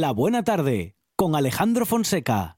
[0.00, 2.56] La Buena Tarde con Alejandro Fonseca.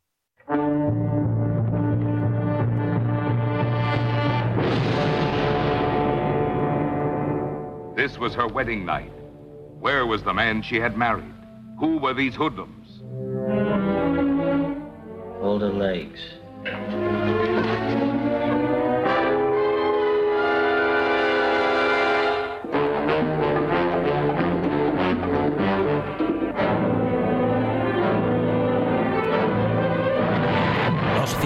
[7.96, 9.10] This was her wedding night.
[9.80, 11.34] Where was the man she had married?
[11.80, 13.02] Who were these hoodlums?
[15.40, 16.20] Hold her legs.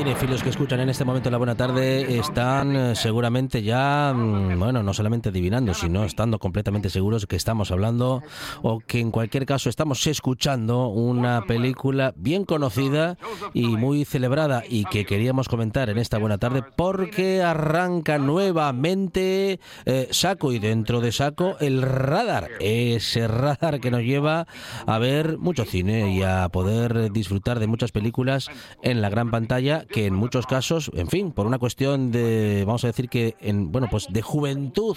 [0.09, 4.83] Cinefilos que escuchan en este momento la buena tarde están eh, seguramente ya, mm, bueno,
[4.83, 8.23] no solamente adivinando, sino estando completamente seguros que estamos hablando
[8.63, 13.19] o que en cualquier caso estamos escuchando una película bien conocida
[13.53, 20.09] y muy celebrada y que queríamos comentar en esta buena tarde porque arranca nuevamente eh,
[20.11, 24.47] Saco y dentro de Saco el radar, ese radar que nos lleva
[24.87, 28.49] a ver mucho cine y a poder disfrutar de muchas películas
[28.81, 32.89] en la gran pantalla en muchos casos, en fin, por una cuestión de, vamos a
[32.89, 34.97] decir que, en, bueno, pues de juventud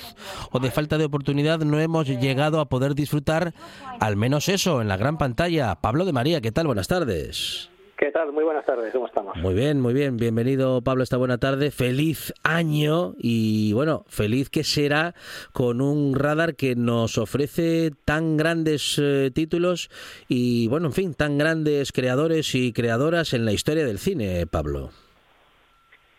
[0.52, 3.54] o de falta de oportunidad, no hemos llegado a poder disfrutar
[4.00, 5.76] al menos eso en la gran pantalla.
[5.76, 6.68] Pablo de María, ¿qué tal?
[6.68, 7.71] Buenas tardes.
[8.02, 8.32] ¿Qué tal?
[8.32, 9.38] Muy buenas tardes, ¿cómo estamos?
[9.38, 10.18] Muy bien, muy bien.
[10.18, 11.70] Bienvenido, Pablo, esta buena tarde.
[11.70, 15.14] Feliz año y, bueno, feliz que será
[15.54, 19.92] con un radar que nos ofrece tan grandes eh, títulos
[20.28, 24.90] y, bueno, en fin, tan grandes creadores y creadoras en la historia del cine, Pablo.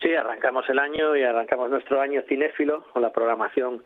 [0.01, 3.83] Sí, arrancamos el año y arrancamos nuestro año cinéfilo con la programación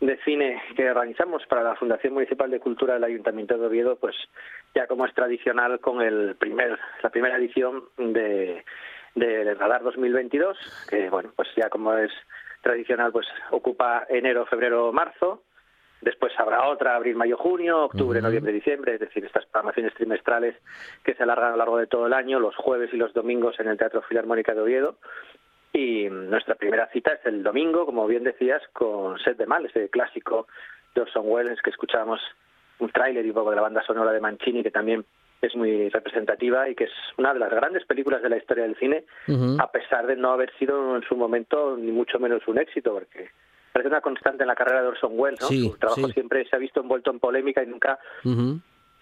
[0.00, 4.16] de cine que organizamos para la Fundación Municipal de Cultura del Ayuntamiento de Oviedo, pues
[4.74, 8.64] ya como es tradicional con el primer, la primera edición de,
[9.14, 12.10] de Radar 2022, que bueno, pues ya como es
[12.62, 15.42] tradicional, pues ocupa enero, febrero, marzo.
[16.00, 20.54] Después habrá otra, abril, mayo, junio, octubre, noviembre, diciembre, es decir, estas programaciones trimestrales
[21.02, 23.58] que se alargan a lo largo de todo el año, los jueves y los domingos
[23.58, 24.96] en el Teatro Filarmónica de Oviedo.
[25.74, 29.90] Y nuestra primera cita es el domingo, como bien decías, con Set de Mal, ese
[29.90, 30.46] clásico
[30.94, 32.20] de Orson Welles que escuchábamos
[32.78, 35.04] un tráiler y un poco de la banda sonora de Mancini, que también
[35.42, 38.76] es muy representativa y que es una de las grandes películas de la historia del
[38.76, 39.04] cine,
[39.58, 43.30] a pesar de no haber sido en su momento ni mucho menos un éxito, porque
[43.72, 45.48] parece una constante en la carrera de Orson Welles, ¿no?
[45.48, 47.98] su trabajo siempre se ha visto envuelto en polémica y nunca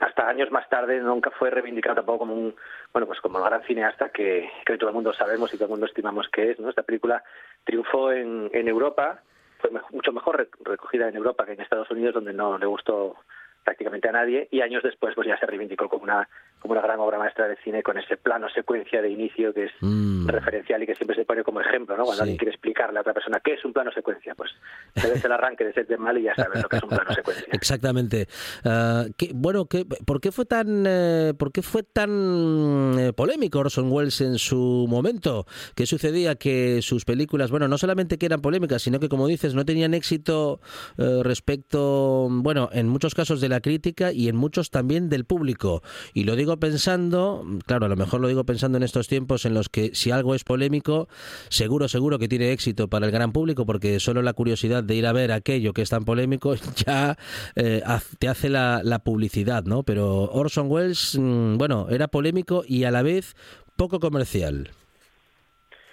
[0.02, 2.54] hasta años más tarde nunca fue reivindicado tampoco como un
[2.92, 5.70] bueno pues como el gran cineasta que, que todo el mundo sabemos y todo el
[5.70, 7.22] mundo estimamos que es no esta película
[7.64, 9.20] triunfó en, en Europa
[9.60, 13.16] fue mucho mejor recogida en Europa que en Estados Unidos donde no le gustó
[13.62, 16.28] prácticamente a nadie y años después pues ya se reivindicó como una
[16.62, 19.72] como una gran obra maestra de cine con ese plano secuencia de inicio que es
[19.80, 20.28] mm.
[20.28, 22.04] referencial y que siempre se pone como ejemplo, ¿no?
[22.04, 24.50] Cuando alguien quiere explicarle a otra persona qué es un plano secuencia, pues
[24.94, 27.46] debes el arranque de Set Mal y ya sabes lo que es un plano secuencia.
[27.52, 28.28] Exactamente.
[28.64, 33.90] Uh, bueno, ¿qué, ¿por qué fue tan eh, por qué fue tan eh, polémico Orson
[33.90, 35.46] Welles en su momento?
[35.74, 39.54] ¿Qué sucedía que sus películas, bueno, no solamente que eran polémicas, sino que como dices,
[39.54, 40.60] no tenían éxito
[40.98, 45.82] eh, respecto, bueno, en muchos casos de la crítica y en muchos también del público.
[46.14, 49.54] Y lo digo pensando, claro, a lo mejor lo digo pensando en estos tiempos en
[49.54, 51.08] los que si algo es polémico,
[51.48, 55.06] seguro, seguro que tiene éxito para el gran público, porque solo la curiosidad de ir
[55.06, 56.54] a ver aquello que es tan polémico
[56.86, 57.16] ya
[57.56, 57.82] eh,
[58.18, 59.82] te hace la, publicidad, ¿no?
[59.82, 63.34] Pero Orson Welles, mm, bueno, era polémico y a la vez
[63.76, 64.70] poco comercial.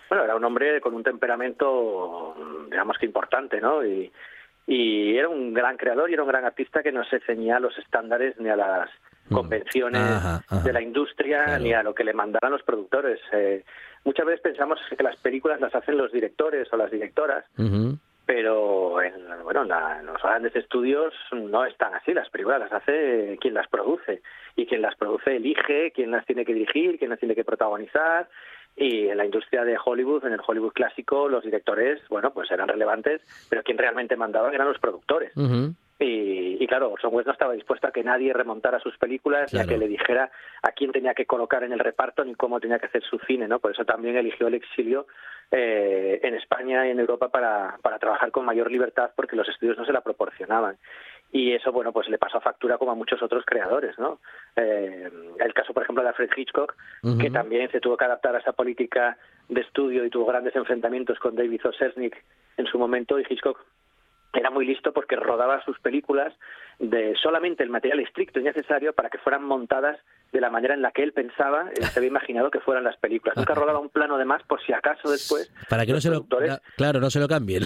[0.09, 2.35] Bueno, era un hombre con un temperamento,
[2.69, 3.85] digamos que importante, ¿no?
[3.85, 4.11] Y,
[4.69, 7.59] y era un gran creador y era un gran artista que no se ceñía a
[7.59, 8.89] los estándares ni a las
[9.29, 9.33] Mm.
[9.33, 13.19] convenciones de la industria ni a lo que le mandaran los productores.
[13.31, 13.63] Eh,
[14.03, 17.45] muchas veces pensamos que las películas las hacen los directores o las directoras,
[18.25, 19.13] pero en,
[19.43, 22.13] bueno, en los grandes estudios no están así.
[22.13, 24.21] Las películas las hace quien las produce
[24.55, 28.29] y quien las produce elige quién las tiene que dirigir, quién las tiene que protagonizar.
[28.75, 32.67] Y en la industria de Hollywood, en el Hollywood clásico, los directores, bueno, pues eran
[32.67, 35.33] relevantes, pero quien realmente mandaban eran los productores.
[36.01, 39.65] Y, claro, Orson Welles no estaba dispuesto a que nadie remontara sus películas ni a
[39.65, 42.85] que le dijera a quién tenía que colocar en el reparto ni cómo tenía que
[42.85, 43.59] hacer su cine, ¿no?
[43.59, 45.07] Por eso también eligió el exilio
[45.51, 49.77] eh, en España y en Europa para, para trabajar con mayor libertad porque los estudios
[49.77, 50.77] no se la proporcionaban.
[51.31, 54.19] Y eso, bueno, pues le pasó factura como a muchos otros creadores, ¿no?
[54.55, 55.09] Eh,
[55.39, 56.75] el caso, por ejemplo, de Alfred Hitchcock,
[57.19, 59.17] que también se tuvo que adaptar a esa política
[59.47, 61.71] de estudio y tuvo grandes enfrentamientos con David O.
[62.57, 63.63] en su momento, y Hitchcock
[64.33, 66.33] era muy listo porque rodaba sus películas
[66.79, 69.97] de solamente el material estricto y necesario para que fueran montadas
[70.31, 72.97] de la manera en la que él pensaba, él se había imaginado que fueran las
[72.97, 73.35] películas.
[73.35, 75.51] Nunca rodaba un plano de más por si acaso después.
[75.69, 76.25] Para que no se lo,
[76.77, 77.63] claro, no se lo cambien.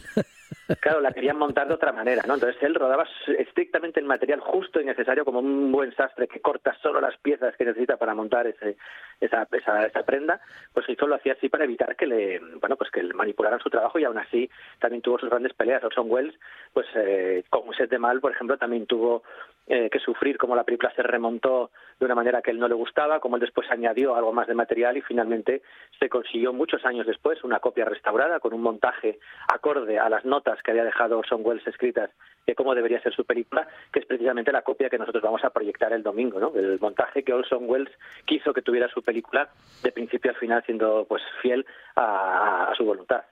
[0.80, 2.36] Claro, la querían montar de otra manera, ¿no?
[2.36, 3.08] Entonces él rodaba
[3.38, 7.56] estrictamente el material justo y necesario como un buen sastre que corta solo las piezas
[7.58, 8.78] que necesita para montar ese,
[9.20, 10.42] esa, esa, esa prenda,
[10.74, 14.00] pues hizo lo hacía así para evitar que le, bueno, pues que manipularan su trabajo
[14.00, 15.84] y aún así también tuvo sus grandes peleas.
[15.84, 16.36] Orson Welles,
[16.74, 19.24] pues eh, con Set de Mal, por ejemplo, también tuvo
[19.68, 22.76] eh, que sufrir como la película se remontó de una manera que él no le
[22.76, 25.62] gustaba, como él después añadió algo más de material y finalmente
[26.00, 30.62] se consiguió muchos años después una copia restaurada con un montaje acorde a las notas
[30.62, 32.10] que había dejado Orson Welles escritas
[32.46, 35.52] de cómo debería ser su película, que es precisamente la copia que nosotros vamos a
[35.52, 36.52] proyectar el domingo, ¿no?
[36.56, 37.94] El montaje que Orson Welles
[38.26, 39.50] quiso que tuviera su película
[39.82, 41.66] de principio al final siendo pues fiel
[41.96, 43.24] a su voluntad.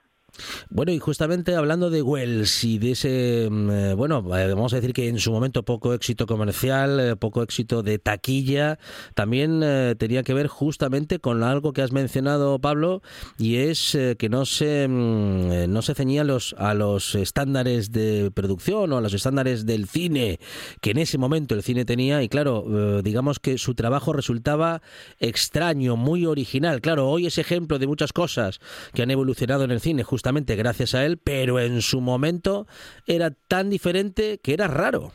[0.69, 4.77] Bueno, y justamente hablando de Wells y de ese, mm, eh, bueno, eh, vamos a
[4.77, 8.79] decir que en su momento poco éxito comercial, eh, poco éxito de taquilla,
[9.13, 9.61] también
[9.97, 13.01] tenía que ver justamente con algo que has mencionado, Pablo,
[13.37, 18.93] y es que no se, mm, no se ceñía los, a los estándares de producción
[18.93, 20.39] o a los estándares del cine
[20.79, 24.81] que en ese momento el cine tenía, y claro, digamos que su trabajo resultaba
[25.19, 26.81] extraño, muy original.
[26.81, 28.59] Claro, hoy es ejemplo de muchas cosas
[28.93, 32.67] que han evolucionado en el cine, justamente justamente gracias a él, pero en su momento
[33.07, 35.09] era tan diferente que era raro.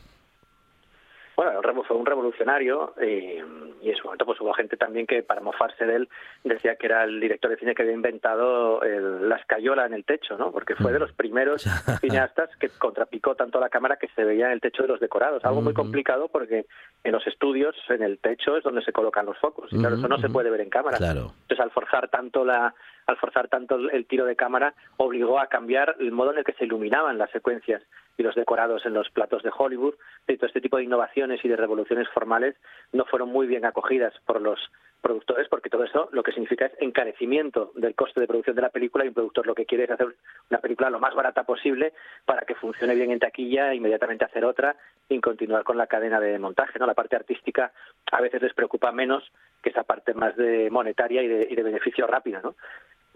[1.37, 3.39] Bueno, fue un revolucionario y,
[3.81, 6.09] y, en su momento pues hubo gente también que para mofarse de él
[6.43, 10.03] decía que era el director de cine que había inventado el, la escayola en el
[10.03, 10.51] techo, ¿no?
[10.51, 11.61] Porque fue de los primeros
[12.01, 15.45] cineastas que contrapicó tanto la cámara que se veía en el techo de los decorados.
[15.45, 16.65] Algo muy complicado porque
[17.03, 19.71] en los estudios, en el techo es donde se colocan los focos.
[19.71, 20.97] Y claro, eso no se puede ver en cámara.
[20.97, 22.75] Entonces al forjar tanto la
[23.07, 26.53] al forzar tanto el tiro de cámara, obligó a cambiar el modo en el que
[26.53, 27.81] se iluminaban las secuencias
[28.17, 29.95] y los decorados en los platos de Hollywood.
[30.27, 32.55] Y todo este tipo de innovaciones y de revoluciones formales
[32.91, 34.59] no fueron muy bien acogidas por los
[35.01, 38.69] productores porque todo eso lo que significa es encarecimiento del coste de producción de la
[38.69, 40.07] película y un productor lo que quiere es hacer
[40.49, 41.93] una película lo más barata posible
[42.25, 44.75] para que funcione bien en taquilla, inmediatamente hacer otra
[45.07, 46.79] y continuar con la cadena de montaje.
[46.79, 46.85] ¿no?
[46.85, 47.71] La parte artística
[48.11, 49.31] a veces les preocupa menos
[49.61, 52.41] que esa parte más de monetaria y de, y de beneficio rápido.
[52.41, 52.55] ¿no?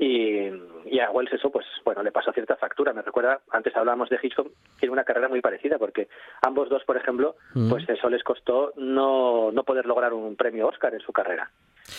[0.01, 0.49] Y,
[0.85, 2.91] y, a Wells eso, pues bueno, le pasó cierta factura.
[2.91, 6.07] Me recuerda, antes hablábamos de Hitchcock, tiene una carrera muy parecida, porque
[6.41, 7.69] ambos dos, por ejemplo, mm.
[7.69, 11.51] pues eso les costó no, no poder lograr un premio Oscar en su carrera.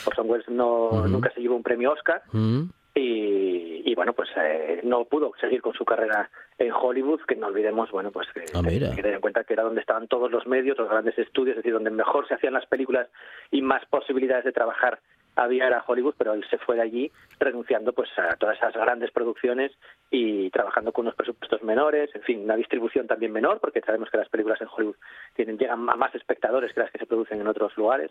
[0.05, 1.13] Orson Welles no, mm.
[1.13, 2.23] nunca se llevó un premio Oscar.
[2.33, 2.63] Mm.
[2.97, 6.29] Y, y, bueno, pues eh, no pudo seguir con su carrera
[6.59, 9.63] en Hollywood, que no olvidemos, bueno, pues que, ah, que, tener en cuenta que era
[9.63, 12.67] donde estaban todos los medios, los grandes estudios, es decir, donde mejor se hacían las
[12.67, 13.09] películas
[13.53, 14.99] y más posibilidades de trabajar
[15.37, 19.11] había era Hollywood, pero él se fue de allí renunciando pues a todas esas grandes
[19.11, 19.73] producciones
[20.11, 24.19] y trabajando con unos presupuestos menores, en fin, una distribución también menor, porque sabemos que
[24.19, 24.97] las películas en Hollywood
[25.35, 28.11] tienen llegan a más espectadores que las que se producen en otros lugares,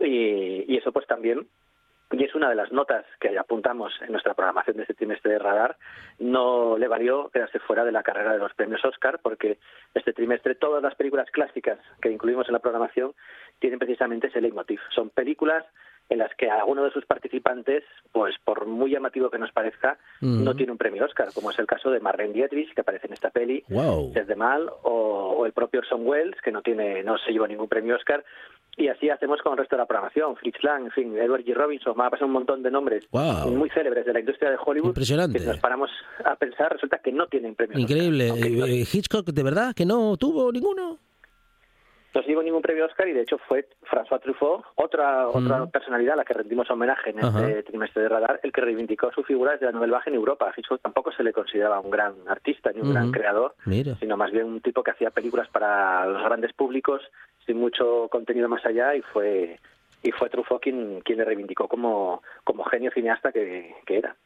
[0.00, 1.46] y, y eso pues también
[2.12, 5.38] y es una de las notas que apuntamos en nuestra programación de este trimestre de
[5.38, 5.76] Radar,
[6.20, 9.58] no le valió quedarse fuera de la carrera de los premios Oscar, porque
[9.92, 13.12] este trimestre todas las películas clásicas que incluimos en la programación
[13.58, 14.80] tienen precisamente ese leitmotiv.
[14.94, 15.64] Son películas
[16.08, 17.82] en las que alguno de sus participantes,
[18.12, 21.66] pues por muy llamativo que nos parezca, no tiene un premio Oscar, como es el
[21.66, 24.12] caso de Marlene Dietrich, que aparece en esta peli, wow.
[24.12, 27.96] desde Mal, o, el propio Orson Welles, que no tiene, no se llevó ningún premio
[27.96, 28.24] Oscar,
[28.76, 31.54] y así hacemos con el resto de la programación, Fritz Lang, en fin, Edward G.
[31.54, 34.88] Robinson, me ha pasado un montón de nombres muy célebres de la industria de Hollywood.
[34.88, 35.38] Impresionante.
[35.38, 35.90] Que si nos paramos
[36.24, 38.30] a pensar, resulta que no tienen premio Increíble.
[38.30, 40.98] Oscar, eh, Hitchcock, ¿de verdad que no tuvo ninguno?
[42.16, 46.14] No se llevó ningún premio Oscar y de hecho fue François Truffaut, otra otra personalidad
[46.14, 49.52] a la que rendimos homenaje en este trimestre de radar, el que reivindicó su figura
[49.52, 50.52] desde la Nouvelle Vague en Europa.
[50.56, 53.54] Hitchcock tampoco se le consideraba un gran artista ni un gran creador,
[54.00, 57.02] sino más bien un tipo que hacía películas para los grandes públicos
[57.44, 59.58] sin mucho contenido más allá y fue
[60.02, 64.16] y fue Truffaut quien, quien le reivindicó como, como genio cineasta que, que era.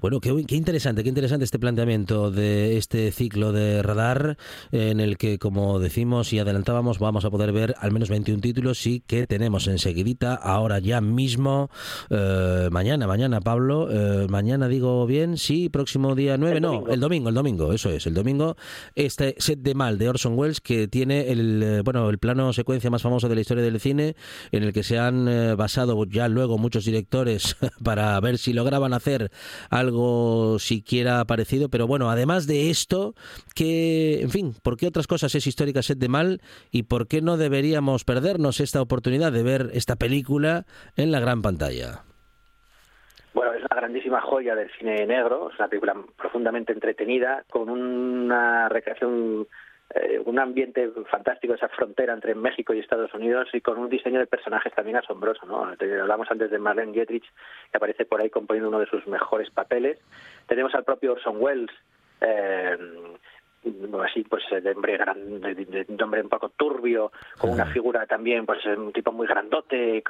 [0.00, 4.36] Bueno, qué, qué, interesante, qué interesante este planteamiento de este ciclo de radar
[4.72, 8.86] en el que, como decimos y adelantábamos, vamos a poder ver al menos 21 títulos
[8.86, 11.70] y que tenemos enseguidita, ahora ya mismo,
[12.10, 16.88] eh, mañana, mañana, Pablo, eh, mañana digo bien, sí, próximo día 9, el no, domingo.
[16.90, 18.56] el domingo, el domingo, eso es, el domingo,
[18.94, 22.90] este set de mal de Orson Welles que tiene el, eh, bueno, el plano secuencia
[22.90, 24.16] más famoso de la historia del cine
[24.52, 28.92] en el que se han eh, basado ya luego muchos directores para ver si lograban
[28.92, 29.30] hacer
[29.70, 33.14] algo siquiera parecido, pero bueno, además de esto,
[33.54, 37.20] que, en fin, ¿por qué otras cosas es histórica Set de Mal y por qué
[37.22, 40.64] no deberíamos perdernos esta oportunidad de ver esta película
[40.96, 42.02] en la gran pantalla?
[43.34, 48.68] Bueno, es una grandísima joya del cine negro, es una película profundamente entretenida, con una
[48.68, 49.46] recreación
[49.94, 54.18] eh, un ambiente fantástico, esa frontera entre México y Estados Unidos y con un diseño
[54.18, 55.46] de personajes también asombroso.
[55.46, 55.64] ¿no?
[55.64, 57.24] Hablamos antes de Marlene Dietrich,
[57.70, 59.98] que aparece por ahí componiendo uno de sus mejores papeles.
[60.46, 61.70] Tenemos al propio Orson Welles.
[62.20, 62.76] Eh,
[64.04, 68.46] así pues de hombre grande, de, de hombre un poco turbio, con una figura también
[68.46, 70.02] pues un tipo muy grandote.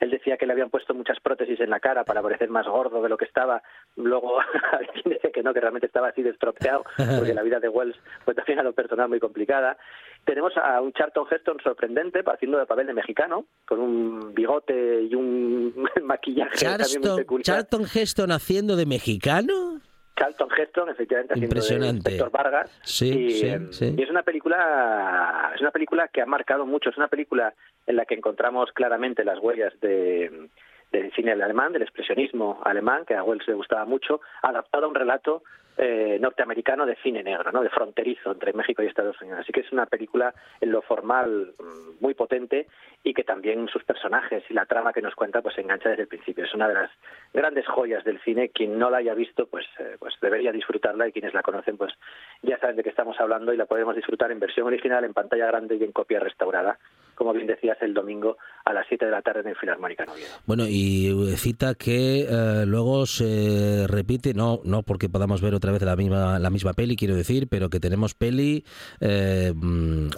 [0.00, 3.02] Él decía que le habían puesto muchas prótesis en la cara para parecer más gordo
[3.02, 3.62] de lo que estaba.
[3.96, 4.38] Luego
[4.72, 8.34] alguien dice que no, que realmente estaba así destropeado, porque la vida de Wells fue
[8.34, 9.76] también a lo personal muy complicada.
[10.24, 15.14] Tenemos a un Charlton Heston sorprendente, haciendo de papel de mexicano, con un bigote y
[15.14, 17.44] un maquillaje también muy peculiar.
[17.44, 19.80] Charlton Heston haciendo de mexicano.
[20.16, 22.10] Charlton Heston, efectivamente, haciendo Impresionante.
[22.10, 22.80] de Héctor Vargas.
[22.82, 23.94] Sí, y, sí, eh, sí.
[23.96, 26.90] y es una película, es una película que ha marcado mucho.
[26.90, 27.54] Es una película
[27.86, 30.48] en la que encontramos claramente las huellas de
[30.92, 34.94] del cine alemán, del expresionismo alemán, que a Wells le gustaba mucho, adaptado a un
[34.94, 35.42] relato
[35.78, 37.62] eh, norteamericano de cine negro, ¿no?
[37.62, 39.40] de fronterizo entre México y Estados Unidos.
[39.40, 42.66] Así que es una película en lo formal mm, muy potente
[43.02, 46.08] y que también sus personajes y la trama que nos cuenta pues engancha desde el
[46.08, 46.44] principio.
[46.44, 46.90] Es una de las
[47.32, 48.48] grandes joyas del cine.
[48.48, 51.92] Quien no la haya visto pues, eh, pues debería disfrutarla y quienes la conocen pues
[52.42, 55.46] ya saben de qué estamos hablando y la podemos disfrutar en versión original, en pantalla
[55.46, 56.78] grande y en copia restaurada,
[57.14, 60.30] como bien decías, el domingo a las 7 de la tarde en el Filarmónica Noviedo.
[60.46, 65.65] Bueno, y eh, cita que eh, luego se repite, no, no porque podamos ver otra
[65.72, 68.64] vez la misma, la misma peli, quiero decir, pero que tenemos peli
[69.00, 69.52] eh,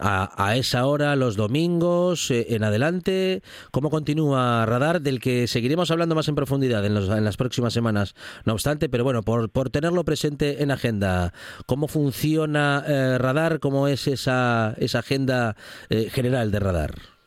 [0.00, 3.42] a, a, esa hora, los domingos, eh, en adelante.
[3.70, 5.00] ¿Cómo continúa Radar?
[5.00, 8.14] Del que seguiremos hablando más en profundidad en, los, en las próximas semanas,
[8.44, 11.32] no obstante, pero bueno, por, por tenerlo presente en agenda,
[11.66, 13.60] ¿cómo funciona eh, Radar?
[13.60, 15.56] ¿Cómo es esa, esa agenda
[15.90, 17.17] eh, general de Radar?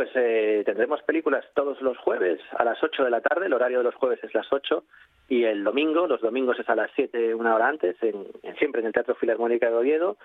[0.00, 3.76] Pues eh, tendremos películas todos los jueves a las 8 de la tarde, el horario
[3.78, 4.82] de los jueves es las 8
[5.28, 8.80] y el domingo, los domingos es a las 7, una hora antes, en, en, siempre
[8.80, 10.16] en el Teatro Filarmónica de Oviedo.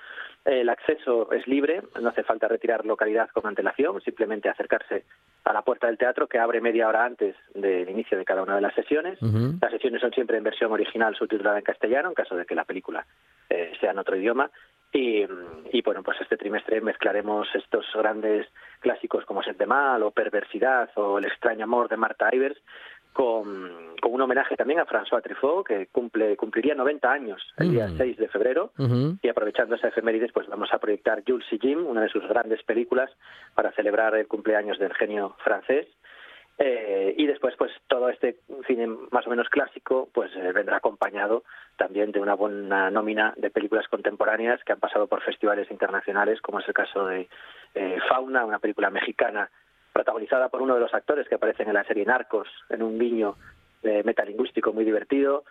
[0.45, 5.03] El acceso es libre, no hace falta retirar localidad con antelación, simplemente acercarse
[5.43, 8.55] a la puerta del teatro que abre media hora antes del inicio de cada una
[8.55, 9.21] de las sesiones.
[9.21, 9.61] Uh -huh.
[9.61, 12.63] Las sesiones son siempre en versión original subtitulada en castellano, en caso de que la
[12.63, 13.05] película
[13.49, 14.49] eh, sea en otro idioma.
[14.95, 15.25] Y,
[15.73, 18.47] y, bueno, pues este trimestre mezclaremos estos grandes
[18.79, 22.57] clásicos como Set de Mal o Perversidad o El extraño amor de Marta Ivers
[23.15, 27.87] con, con, un homenaje también a François Truffaut, que cumple cumpliría 90 años el día
[27.87, 27.97] mm.
[27.97, 28.71] 6 de febrero,
[29.21, 32.61] y aprovechando esa efemérides, pues vamos a proyectar Jules y Jim, una de sus grandes
[32.63, 33.09] películas,
[33.53, 35.87] para celebrar el cumpleaños del genio francés.
[36.57, 41.43] Eh, y después, pues todo este cine más o menos clásico, pues eh, vendrá acompañado
[41.75, 46.59] también de una buena nómina de películas contemporáneas que han pasado por festivales internacionales, como
[46.59, 47.27] es el caso de
[47.73, 49.49] eh, Fauna, una película mexicana
[49.91, 53.35] protagonizada por uno de los actores que aparecen en la serie Narcos, en un guiño
[53.83, 55.43] eh, metalingüístico muy divertido.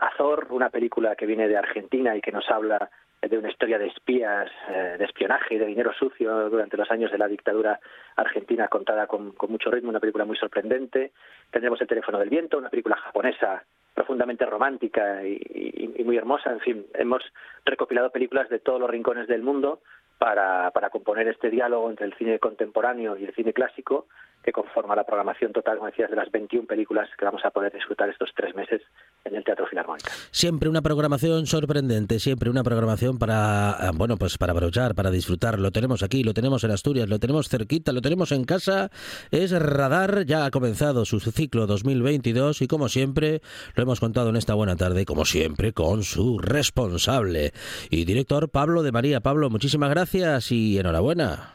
[0.00, 2.90] Azor, una película que viene de Argentina y que nos habla
[3.28, 7.10] de una historia de espías, eh, de espionaje y de dinero sucio durante los años
[7.10, 7.80] de la dictadura
[8.16, 11.12] argentina contada con, mucho ritmo, una película muy sorprendente.
[11.50, 13.64] Tendremos El teléfono del viento, una película japonesa
[13.94, 16.50] profundamente romántica y, y, y muy hermosa.
[16.50, 17.22] En fin, hemos
[17.64, 19.80] recopilado películas de todos los rincones del mundo
[20.18, 24.06] para, para componer este diálogo entre el cine contemporáneo y el cine clásico
[24.44, 27.72] que conforma la programación total, como decías, de las 21 películas que vamos a poder
[27.72, 28.82] disfrutar estos tres meses
[29.24, 30.10] en el Teatro Filarmónica.
[30.30, 35.58] Siempre una programación sorprendente, siempre una programación para, bueno, pues para aprovechar, para disfrutar.
[35.58, 38.90] Lo tenemos aquí, lo tenemos en Asturias, lo tenemos cerquita, lo tenemos en casa.
[39.30, 43.40] Es Radar, ya ha comenzado su ciclo 2022 y como siempre
[43.74, 47.52] lo hemos contado en esta buena tarde, como siempre, con su responsable
[47.88, 49.20] y director Pablo de María.
[49.20, 51.54] Pablo, muchísimas gracias y enhorabuena.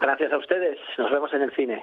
[0.00, 0.78] Gracias a ustedes.
[0.98, 1.82] Nos vemos en el cine.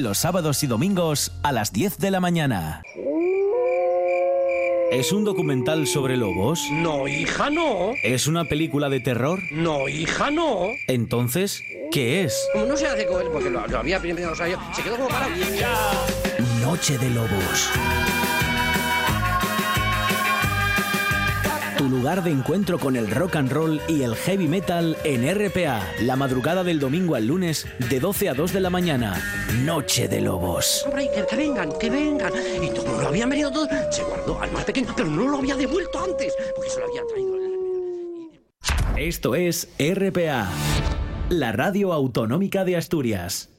[0.00, 2.82] los sábados y domingos a las 10 de la mañana.
[4.90, 6.66] ¿Es un documental sobre lobos?
[6.70, 7.92] No, hija, no.
[8.02, 9.40] ¿Es una película de terror?
[9.50, 10.68] No, hija, no.
[10.86, 12.46] Entonces, ¿qué es?
[12.54, 14.96] No se hace con él, porque lo, lo había primero, o sea, yo, se quedó
[14.96, 15.28] como para...
[16.60, 17.70] Noche de Lobos.
[21.82, 25.82] Tu lugar de encuentro con el rock and roll y el heavy metal en RPA.
[26.02, 29.20] La madrugada del domingo al lunes de 12 a 2 de la mañana.
[29.64, 30.84] Noche de Lobos.
[30.86, 32.32] Hombre, que, que vengan, que vengan.
[32.62, 35.56] Y como lo habían venido todos, se guardó al más pequeño, pero no lo había
[35.56, 37.32] devuelto antes, porque se lo habían traído.
[38.96, 40.48] Esto es RPA,
[41.30, 43.51] la radio autonómica de Asturias.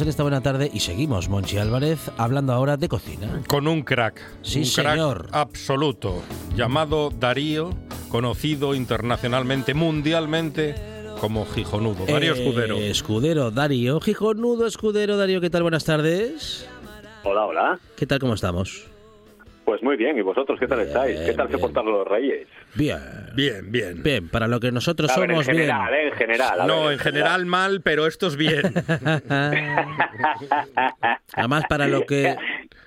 [0.00, 3.42] En esta buena tarde y seguimos, Monchi Álvarez, hablando ahora de cocina.
[3.46, 4.20] Con un crack.
[4.42, 5.28] Sí, un crack señor.
[5.32, 6.20] absoluto.
[6.56, 7.70] Llamado Darío,
[8.08, 10.74] conocido internacionalmente, mundialmente,
[11.20, 12.06] como Gijonudo.
[12.06, 12.76] Darío Eh, Escudero.
[12.78, 14.00] Escudero, Darío.
[14.00, 15.62] Gijonudo, Escudero, Darío, ¿qué tal?
[15.62, 16.66] Buenas tardes.
[17.22, 17.78] Hola, hola.
[17.96, 18.18] ¿Qué tal?
[18.18, 18.84] ¿Cómo estamos?
[19.64, 21.20] Pues muy bien, ¿y vosotros qué tal Bien, estáis?
[21.20, 21.60] ¿Qué tal se bien.
[21.60, 22.46] portaron los reyes?
[22.74, 22.98] Bien.
[23.34, 24.02] Bien, bien.
[24.02, 25.58] Bien, para lo que nosotros A ver, en somos, bien.
[25.68, 26.08] general, ¿eh?
[26.08, 26.60] en general.
[26.60, 28.60] a No, ver, en general mal, pero esto es bien.
[31.34, 32.36] Además, para lo que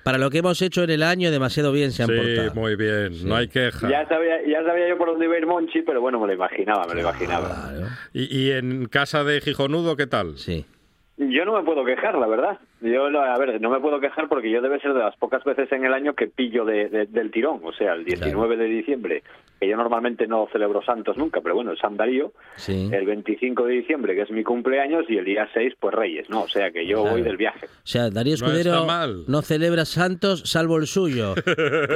[0.03, 2.53] para lo que hemos hecho en el año, demasiado bien se han Sí, portado.
[2.55, 3.27] muy bien.
[3.27, 3.89] No hay queja.
[3.89, 6.33] Ya sabía, ya sabía yo por dónde iba a ir Monchi, pero bueno, me lo
[6.33, 7.71] imaginaba, me lo imaginaba.
[8.13, 10.37] ¿Y, y en casa de Gijonudo qué tal?
[10.37, 10.65] sí.
[11.19, 12.59] Yo no me puedo quejar, la verdad.
[12.79, 15.43] Yo, no- a ver, no me puedo quejar porque yo debe ser de las pocas
[15.43, 17.59] veces en el año que pillo de- de- del tirón.
[17.63, 19.23] O sea, el 19 de diciembre,
[19.59, 22.89] que yo normalmente no celebro santos nunca, pero bueno, el San Darío, Sí.
[22.93, 26.43] el 25 de diciembre, que es mi cumpleaños, y el día 6, pues Reyes, ¿no?
[26.43, 27.11] O sea, que yo Claro.
[27.13, 27.65] voy del viaje.
[27.65, 29.23] O sea, Darío No Escudero mal.
[29.27, 31.33] no celebra santos salvo el suyo.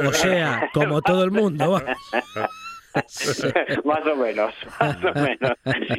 [0.07, 1.79] O sea, como todo el mundo.
[3.85, 5.51] más o menos, más o menos.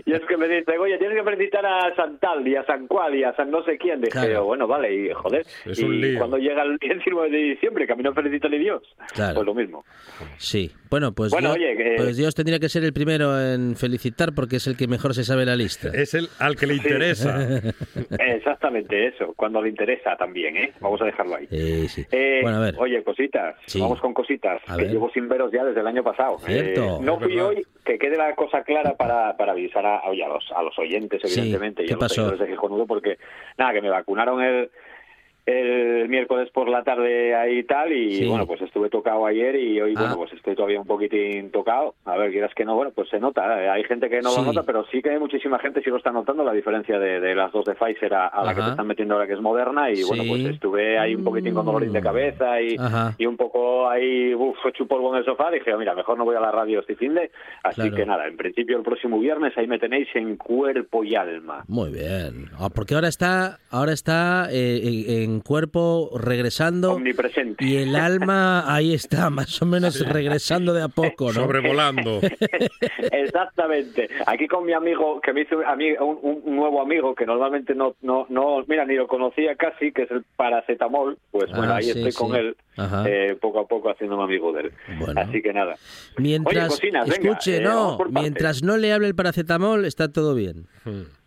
[0.05, 3.15] Y es que me dicen, oye, tienes que felicitar a Santal y a San Cual
[3.15, 4.01] y a San no sé quién.
[4.01, 4.45] Dije, Claro.
[4.45, 5.45] bueno, vale, y joder.
[5.65, 6.19] Es un y lío.
[6.19, 8.83] cuando llega el 19 de diciembre, que a mí no felicita ni Dios,
[9.15, 9.35] Claro.
[9.37, 9.85] pues lo mismo.
[10.39, 10.71] Sí.
[10.93, 14.57] Bueno, pues, Bueno, oye, que- pues Dios tendría que ser el primero en felicitar porque
[14.57, 15.89] es el que mejor se sabe la lista.
[15.95, 17.35] Es el al que le interesa.
[18.19, 20.73] Exactamente eso, cuando le interesa también, ¿eh?
[20.81, 21.49] Vamos a dejarlo ahí.
[21.51, 22.05] Eh, sí.
[22.13, 22.75] Eh, bueno, a ver.
[22.79, 23.81] Oye, cositas, Sí.
[23.81, 24.93] vamos con cositas, A que ver.
[24.93, 26.39] llevo sin veros ya desde el año pasado.
[26.41, 26.83] Cierto.
[26.83, 30.23] Eh, no Es fui hoy, que quede la cosa clara para, para avisar a, oye,
[30.23, 32.31] a, los, a los oyentes, Sí, evidentemente, y ¿qué a los pasó?
[32.37, 33.17] de Gijonudo, porque,
[33.57, 34.71] nada, que me vacunaron el,
[35.47, 38.29] el miércoles por la tarde ahí y tal, y Sí.
[38.29, 40.01] bueno, pues estuve tocado ayer y hoy, Ah.
[40.01, 41.95] bueno, pues estoy todavía un poquitín tocado.
[42.05, 43.63] A ver, quieras que no, bueno, pues se nota.
[43.63, 44.41] eh, Hay gente que no Sí.
[44.41, 47.21] lo nota, pero sí que hay muchísima gente sí lo está notando la diferencia de,
[47.21, 49.41] de las dos de Pfizer a, a la que se están metiendo ahora que es
[49.41, 52.77] moderna y bueno, pues estuve ahí un poquitín con dolores de cabeza y,
[53.19, 55.51] y un poco ahí, uff, hecho polvo en el sofá.
[55.51, 57.31] Dije, mira, mejor no voy a la radio este fin de.
[57.65, 57.97] Así Claro.
[57.97, 61.65] que nada, en principio el próximo viernes ahí me tenéis en cuerpo y alma.
[61.69, 62.47] Muy bien.
[62.59, 64.81] Ah, porque ahora está, ahora está eh,
[65.25, 67.65] en, en cuerpo regresando Omnipresente.
[67.65, 71.33] y el alma ahí está, más o menos regresando de a poco, ¿no?
[71.33, 72.21] Sobrevolando.
[73.13, 74.09] Exactamente.
[74.27, 77.27] Aquí con mi amigo, que me hizo a mí un, un- un nuevo amigo que
[77.27, 81.19] normalmente no, no, no, mira, ni lo conocía casi, que es el paracetamol.
[81.31, 82.19] Pues bueno, Ah, ahí sí, estoy sí.
[82.19, 82.57] con él,
[83.07, 84.73] eh, poco a poco haciéndome amigo de él.
[84.99, 85.21] Bueno.
[85.21, 85.77] Así que nada.
[86.19, 90.35] Mientras, Oye, cocinas, venga, escuche, eh, no, mientras no le hable el paracetamol, está todo
[90.35, 90.67] bien.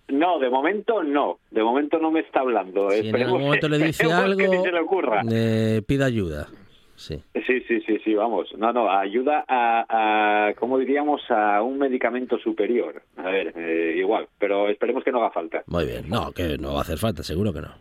[0.10, 1.40] No, de momento no.
[1.52, 2.92] De momento no me está hablando.
[2.92, 5.22] Si en algún momento le dice que algo, ni se le ocurra.
[5.32, 6.48] eh, pida ayuda.
[6.96, 7.22] Sí.
[7.46, 8.48] Sí, sí, sí, sí, vamos.
[8.58, 11.22] No, no, ayuda a, a ¿cómo diríamos?
[11.30, 13.02] A un medicamento superior.
[13.18, 15.64] A ver, eh, igual, pero esperemos que no haga falta.
[15.68, 16.08] Muy bien.
[16.08, 17.72] No, que no va a hacer falta, seguro que no.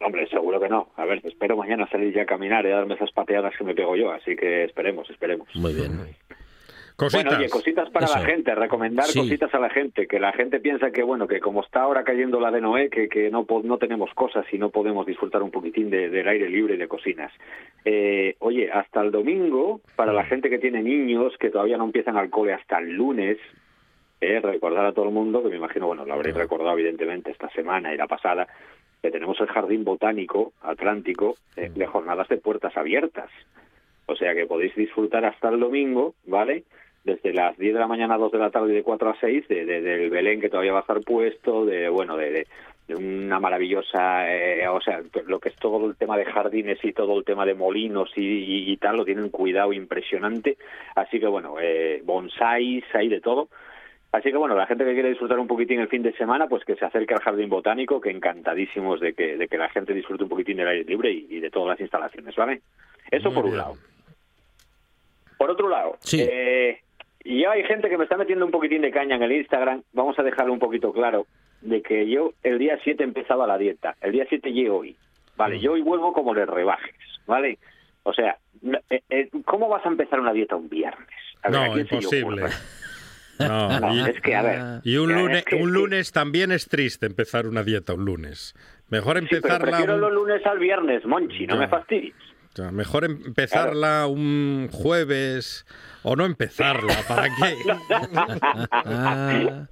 [0.00, 0.90] Hombre, seguro que no.
[0.96, 3.96] A ver, espero mañana salir ya a caminar y darme esas pateadas que me pego
[3.96, 5.48] yo, así que esperemos, esperemos.
[5.54, 5.92] Muy bien.
[6.98, 7.24] Cositas.
[7.26, 8.18] Bueno, oye, cositas para Eso.
[8.18, 9.20] la gente, recomendar Sí.
[9.20, 12.40] cositas a la gente, que la gente piensa que, bueno, que como está ahora cayendo
[12.40, 15.90] la de Noé, que, que no, no tenemos cosas y no podemos disfrutar un poquitín
[15.90, 17.32] de- del aire libre y de cocinas.
[17.84, 22.16] Eh, oye, hasta el domingo, para la gente que tiene niños, que todavía no empiezan
[22.16, 23.38] al cole hasta el lunes,
[24.20, 27.48] eh, recordar a todo el mundo, que me imagino, bueno, lo habréis recordado evidentemente esta
[27.50, 28.48] semana y la pasada,
[29.00, 33.30] que tenemos el Jardín Botánico Atlántico eh, de jornadas de puertas abiertas.
[34.06, 36.64] O sea que podéis disfrutar hasta el domingo, ¿vale?
[37.08, 39.16] Desde las 10 de la mañana a 2 de la tarde y de 4 a
[39.20, 42.46] 6, de, de- del Belén que todavía va a estar puesto, de bueno, de,
[42.88, 47.18] una maravillosa, eh, o sea, lo que es todo el tema de jardines y todo
[47.18, 50.56] el tema de molinos y, y- y tal, lo tienen cuidado impresionante.
[50.94, 53.48] Así que bueno, eh, bonsáis, hay de todo.
[54.10, 56.64] Así que bueno, la gente que quiere disfrutar un poquitín el fin de semana, pues
[56.64, 60.22] que se acerque al jardín botánico, que encantadísimos de que, de que la gente disfrute
[60.24, 62.62] un poquitín del aire libre y, y de todas las instalaciones, ¿vale?
[63.10, 63.74] Eso Muy por un lado.
[65.36, 66.20] Por otro lado, Sí.
[66.28, 66.80] eh,
[67.30, 69.82] y ya hay gente que me está metiendo un poquitín de caña en el Instagram,
[69.92, 71.26] vamos a dejarlo un poquito claro,
[71.60, 74.96] de que yo el día 7 empezaba la dieta, el día 7 llego hoy,
[75.36, 75.58] ¿vale?
[75.60, 76.94] Yo hoy vuelvo como de rebajes,
[77.26, 77.58] ¿vale?
[78.04, 81.08] O sea, no- eh, eh, ¿cómo vas a empezar una dieta un viernes?
[81.42, 82.42] A ver, ¿a No, le imposible.
[83.38, 86.50] No, No, y, es que, a ver, y un es lunes, que- un lunes también
[86.50, 88.52] es triste empezar una dieta un lunes.
[88.88, 91.60] Mejor Sí, pero empezarla prefiero un- los lunes al viernes, Monchi, no Ya.
[91.60, 92.14] me fastidies.
[92.52, 95.64] O sea, mejor empezarla un jueves
[96.02, 97.54] o no empezarla, ¿para qué?
[98.72, 99.66] Ah.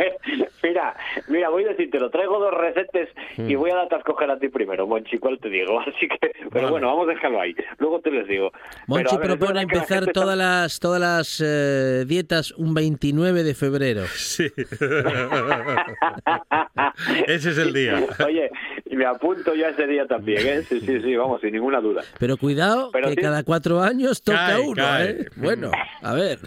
[0.62, 0.96] mira,
[1.28, 3.58] mira, voy a decirte, lo traigo dos recetas y Mm.
[3.58, 5.78] voy a darte a escoger a ti primero, Monchi, ¿cuál te digo?
[5.86, 6.70] Así que, pero Vale.
[6.70, 7.54] bueno, vamos a dejarlo ahí.
[7.78, 8.50] Luego te les digo.
[8.86, 12.04] Monchi Pero, a ver, propone que la empezar gente está- todas las todas las eh,
[12.06, 14.02] dietas un 29 de febrero.
[14.14, 14.50] Sí.
[17.26, 18.04] Ese es el día.
[18.24, 18.50] Oye,
[18.96, 20.62] me apunto yo a ese día también, ¿eh?
[20.62, 22.02] Sí, sí, sí, vamos, sin ninguna duda.
[22.18, 23.20] Pero cuidado, Pero que sí.
[23.20, 25.10] cada cuatro años toca Cae, uno, cae.
[25.10, 25.26] ¿eh?
[25.36, 25.70] Bueno,
[26.02, 26.38] a ver.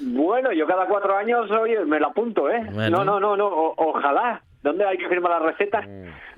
[0.00, 2.62] Bueno, yo cada cuatro años, oye, me lo apunto, ¿eh?
[2.72, 2.98] Bueno.
[2.98, 4.42] No, no, no, no, o- ojalá.
[4.62, 5.82] ¿Dónde hay que firmar la receta?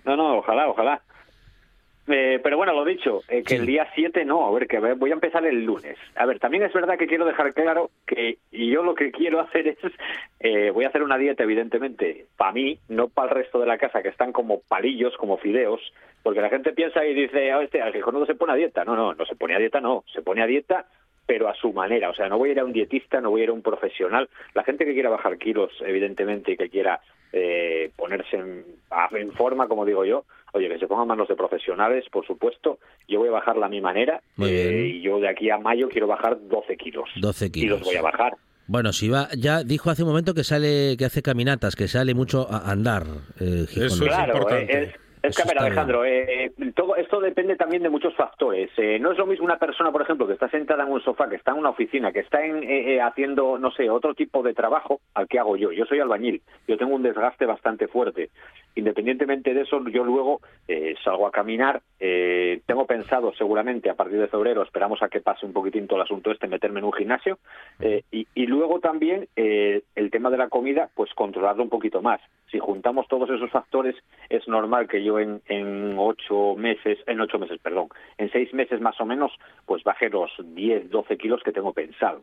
[0.04, 1.00] No, no, ojalá, ojalá.
[2.12, 3.60] Eh, pero bueno, lo dicho, eh, que Sí.
[3.60, 5.96] el día 7 no, a ver, que voy a empezar el lunes.
[6.16, 9.68] A ver, también es verdad que quiero dejar claro que yo lo que quiero hacer
[9.68, 9.78] es,
[10.40, 13.78] eh, voy a hacer una dieta, evidentemente, para mí, no para el resto de la
[13.78, 15.80] casa, que están como palillos, como fideos,
[16.22, 18.84] porque la gente piensa y dice, ah, este, al no se pone a dieta.
[18.84, 20.86] No, no, no se pone a dieta, no, se pone a dieta
[21.30, 22.10] pero a su manera.
[22.10, 23.62] O sea, no voy a ir a un dietista, no voy a ir a un
[23.62, 24.28] profesional.
[24.52, 26.98] La gente que quiera bajar kilos, evidentemente, y que quiera
[27.32, 28.64] eh, ponerse en,
[29.36, 32.80] forma, como digo yo, oye, que se pongan manos de profesionales, por supuesto.
[33.06, 34.86] Yo voy a bajarla a mi manera Muy eh, bien.
[34.86, 37.08] y yo de aquí a mayo quiero bajar 12 kilos.
[37.20, 37.82] 12 Y los kilos.
[37.84, 38.32] voy a bajar.
[38.66, 42.12] Bueno, si va, ya dijo hace un momento que sale, que hace caminatas, que sale
[42.12, 43.04] mucho a andar.
[43.38, 43.66] eh.
[43.70, 44.72] Eso es Claro, importante.
[44.72, 48.14] eh, es, es que, a ver, Alejandro, eh, eh, todo esto depende también de muchos
[48.14, 48.70] factores.
[48.76, 51.28] Eh, no es lo mismo una persona, por ejemplo, que está sentada en un sofá,
[51.28, 54.42] que está en una oficina, que está en, eh, eh, haciendo, no sé, otro tipo
[54.42, 55.72] de trabajo al que hago yo.
[55.72, 58.30] Yo soy albañil, yo tengo un desgaste bastante fuerte.
[58.74, 61.82] Independientemente de eso, yo luego eh, salgo a caminar.
[61.98, 65.98] eh, tengo pensado, seguramente, a partir de febrero, esperamos a que pase un poquitín todo
[65.98, 67.38] el asunto este, meterme en un gimnasio.
[68.10, 72.20] y, y luego también eh, el tema de la comida, pues controlarlo un poquito más.
[72.50, 73.96] Si juntamos todos esos factores,
[74.28, 78.80] es normal que yo en, en ocho meses, en ocho meses, perdón, en seis meses
[78.80, 79.32] más o menos,
[79.66, 82.22] pues baje los 10, 12 kilos que tengo pensado.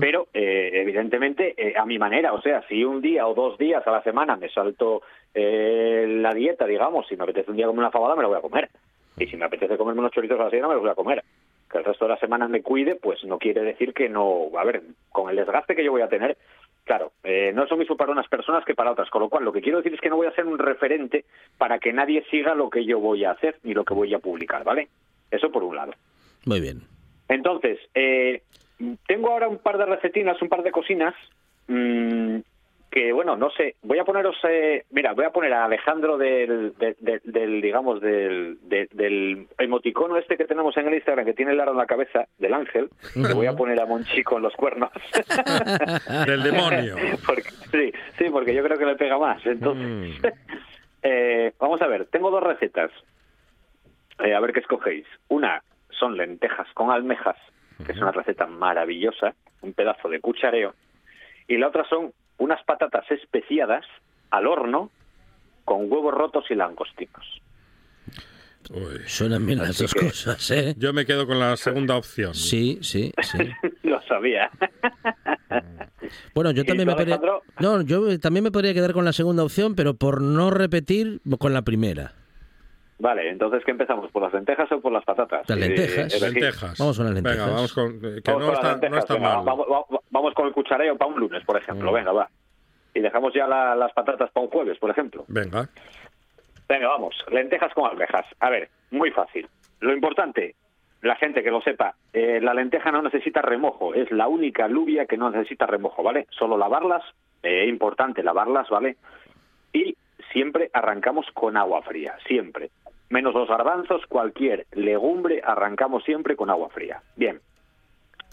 [0.00, 3.86] Pero, eh, evidentemente, eh, a mi manera, o sea, si un día o dos días
[3.86, 5.02] a la semana me salto
[5.34, 8.38] eh, la dieta, digamos, si me apetece un día comer una fabada, me la voy
[8.38, 8.68] a comer.
[9.16, 11.22] Y si me apetece comerme unos chorizos a la semana, me los voy a comer.
[11.70, 14.48] Que el resto de la semana me cuide, pues no quiere decir que no...
[14.58, 16.36] A ver, con el desgaste que yo voy a tener,
[16.90, 19.08] claro, eh, no es lo mismo para unas personas que para otras.
[19.10, 21.24] Con lo cual, lo que quiero decir es que no voy a ser un referente
[21.56, 24.18] para que nadie siga lo que yo voy a hacer ni lo que voy a
[24.18, 24.88] publicar, ¿vale?
[25.30, 25.92] Eso por un lado.
[26.46, 26.80] Muy bien.
[27.28, 28.42] Entonces, eh,
[29.06, 31.14] tengo ahora un par de recetinas, un par de cocinas
[31.68, 32.38] mm,
[32.90, 36.74] que, bueno, no sé, voy a poneros, eh, mira, voy a poner a Alejandro del,
[36.76, 41.52] del, del- del, digamos, del, del, emoticono este que tenemos en el Instagram, que tiene
[41.52, 44.54] el aro en la cabeza, del ángel, le voy a poner a Monchi con los
[44.56, 44.90] cuernos.
[46.26, 46.96] Del demonio.
[47.26, 49.44] Porque- sí, sí, porque yo creo que le pega más.
[49.46, 50.26] Entonces, Mm.
[51.02, 52.90] eh, vamos a ver, tengo dos recetas.
[54.24, 55.06] Eh, a ver qué escogéis.
[55.28, 57.36] Una son lentejas con almejas,
[57.86, 60.74] que es una receta maravillosa, un pedazo de cuchareo.
[61.48, 63.84] Y la otra son unas patatas especiadas
[64.30, 64.90] al horno
[65.64, 67.40] con huevos rotos y langostinos.
[68.70, 69.00] Uy.
[69.06, 70.74] Suenan bien las dos que- cosas, ¿eh?
[70.76, 72.34] Yo me quedo con la segunda opción.
[72.34, 73.38] Sí, sí, sí.
[73.82, 74.50] Lo sabía.
[76.34, 77.20] Bueno, yo ¿Y también me podría...
[77.60, 81.52] No, yo también me podría quedar con la segunda opción, pero por no repetir con
[81.52, 82.14] la primera.
[83.00, 84.10] Vale, entonces, ¿qué empezamos?
[84.12, 85.48] ¿Por las lentejas o por las patatas?
[85.48, 86.04] Las Eh, lentejas.
[86.12, 86.78] decir, Lentejas.
[86.78, 87.38] Vamos con las lentejas.
[87.38, 87.86] Venga, vamos con.
[87.96, 89.44] eh, Que Vamos no con está, no lentejas, está venga, mal.
[89.44, 91.90] Vamos, va- vamos con el cuchareo para un lunes, por ejemplo.
[91.90, 91.94] Mm.
[91.94, 92.28] Venga, va.
[92.94, 95.24] Y dejamos ya la- las patatas para un jueves, por ejemplo.
[95.28, 95.68] Venga.
[96.68, 97.14] Venga, vamos.
[97.30, 98.26] Lentejas con almejas.
[98.38, 99.48] A ver, muy fácil.
[99.80, 100.54] Lo importante,
[101.00, 103.94] la gente que lo sepa, eh, la lenteja no necesita remojo.
[103.94, 106.26] Es la única alubia que no necesita remojo, ¿vale?
[106.30, 107.02] Solo lavarlas.
[107.42, 108.96] Es importante lavarlas, ¿vale?
[109.72, 109.96] Y
[110.32, 112.14] siempre arrancamos con agua fría.
[112.26, 112.70] Siempre.
[113.10, 117.02] Menos los garbanzos, cualquier legumbre, arrancamos siempre con agua fría.
[117.16, 117.40] Bien.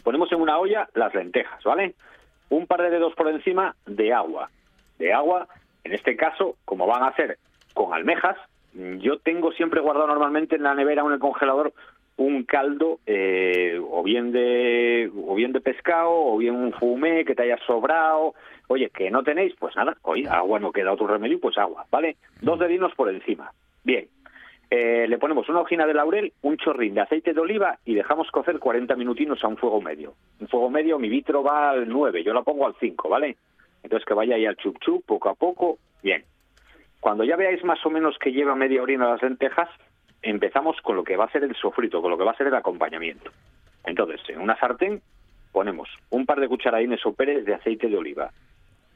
[0.04, 1.96] Ponemos en una olla las lentejas, ¿vale?
[2.50, 4.50] un par de dedos por encima de agua.
[5.00, 5.48] De agua,
[5.84, 7.38] en este caso, como van a hacer
[7.74, 8.38] con almejas,
[8.74, 11.74] yo tengo siempre guardado normalmente en la nevera o en el congelador
[12.18, 17.36] un caldo eh, o bien de o bien de pescado o bien un fumé que
[17.36, 18.34] te haya sobrado
[18.70, 22.18] oye que no tenéis pues nada oye agua no queda otro remedio pues agua vale
[22.42, 23.52] dos dedinos por encima
[23.84, 24.08] bien
[24.70, 28.30] eh, le ponemos una hojina de laurel un chorrín de aceite de oliva y dejamos
[28.32, 30.14] cocer 40 minutinos a un fuego medio.
[30.40, 33.38] Un fuego medio mi vitro va al 9 yo la pongo al 5 vale
[33.84, 36.24] entonces que vaya ahí al chup chup poco a poco bien.
[37.00, 39.70] Cuando ya veáis más o menos que lleva media orina las lentejas
[40.22, 42.48] empezamos con lo que va a ser el sofrito, con lo que va a ser
[42.48, 43.32] el acompañamiento.
[43.86, 45.02] Entonces, en una sartén
[45.52, 48.32] ponemos un par de cucharadines o peres de aceite de oliva,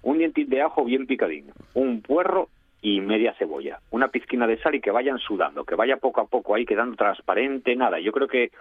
[0.04, 2.50] un dientín de ajo bien picadín, un puerro
[2.82, 6.26] y media cebolla, una pizquina de sal y que vayan sudando, que vaya poco a
[6.26, 8.00] poco ahí quedando transparente, nada.
[8.00, 8.52] Yo creo que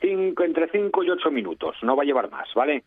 [0.00, 2.82] cinco, entre 5 y 8 minutos, no va a llevar más, ¿vale?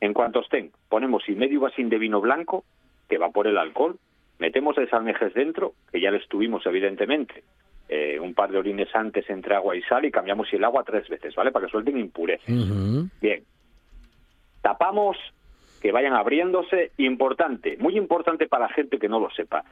[0.00, 2.64] En cuanto estén, ponemos y medio vasín de vino blanco,
[3.08, 3.98] que va por el alcohol,
[4.38, 7.42] metemos el salmejes dentro, que ya les tuvimos evidentemente,
[7.88, 11.08] eh, un par de orines antes entre agua y sal y cambiamos el agua tres
[11.08, 11.50] veces, ¿vale?
[11.50, 12.46] Para que suelten impurezas.
[13.20, 13.42] Bien.
[14.62, 15.16] Tapamos,
[15.80, 16.92] que vayan abriéndose.
[16.98, 19.64] Importante, muy importante para la gente que no lo sepa.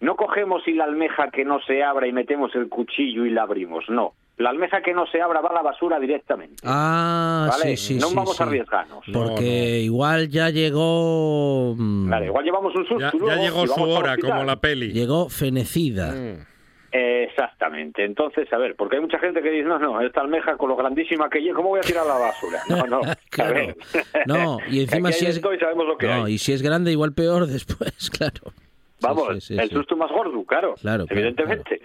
[0.00, 3.42] No cogemos y la almeja que no se abra y metemos el cuchillo y la
[3.42, 4.12] abrimos, no.
[4.36, 6.56] La almeja que no se abra va a la basura directamente.
[6.64, 7.76] Ah, ¿vale?
[7.76, 8.42] sí, sí, no sí, vamos sí.
[8.42, 9.04] a arriesgarnos.
[9.12, 11.74] Porque igual ya llegó...
[11.76, 14.90] mm, Vale, igual llevamos un susto Ya, llegó su hora, como la peli.
[14.92, 16.12] Llegó fenecida.
[16.16, 16.38] Eh,
[16.96, 18.04] Exactamente.
[18.04, 20.76] Entonces, a ver, porque hay mucha gente que dice, no, no, esta almeja con lo
[20.76, 22.60] grandísima que es, ¿cómo voy a tirar la basura?
[22.68, 23.00] No, no.
[23.10, 23.54] a Claro.
[23.54, 23.76] ver.
[24.26, 25.38] No, y encima si es...
[25.38, 26.34] y sabemos lo que No, hay.
[26.34, 28.52] y si es grande igual peor después, claro.
[29.00, 31.80] Vamos, sí, sí, el susto más gordo, claro, Claro, claro, evidentemente.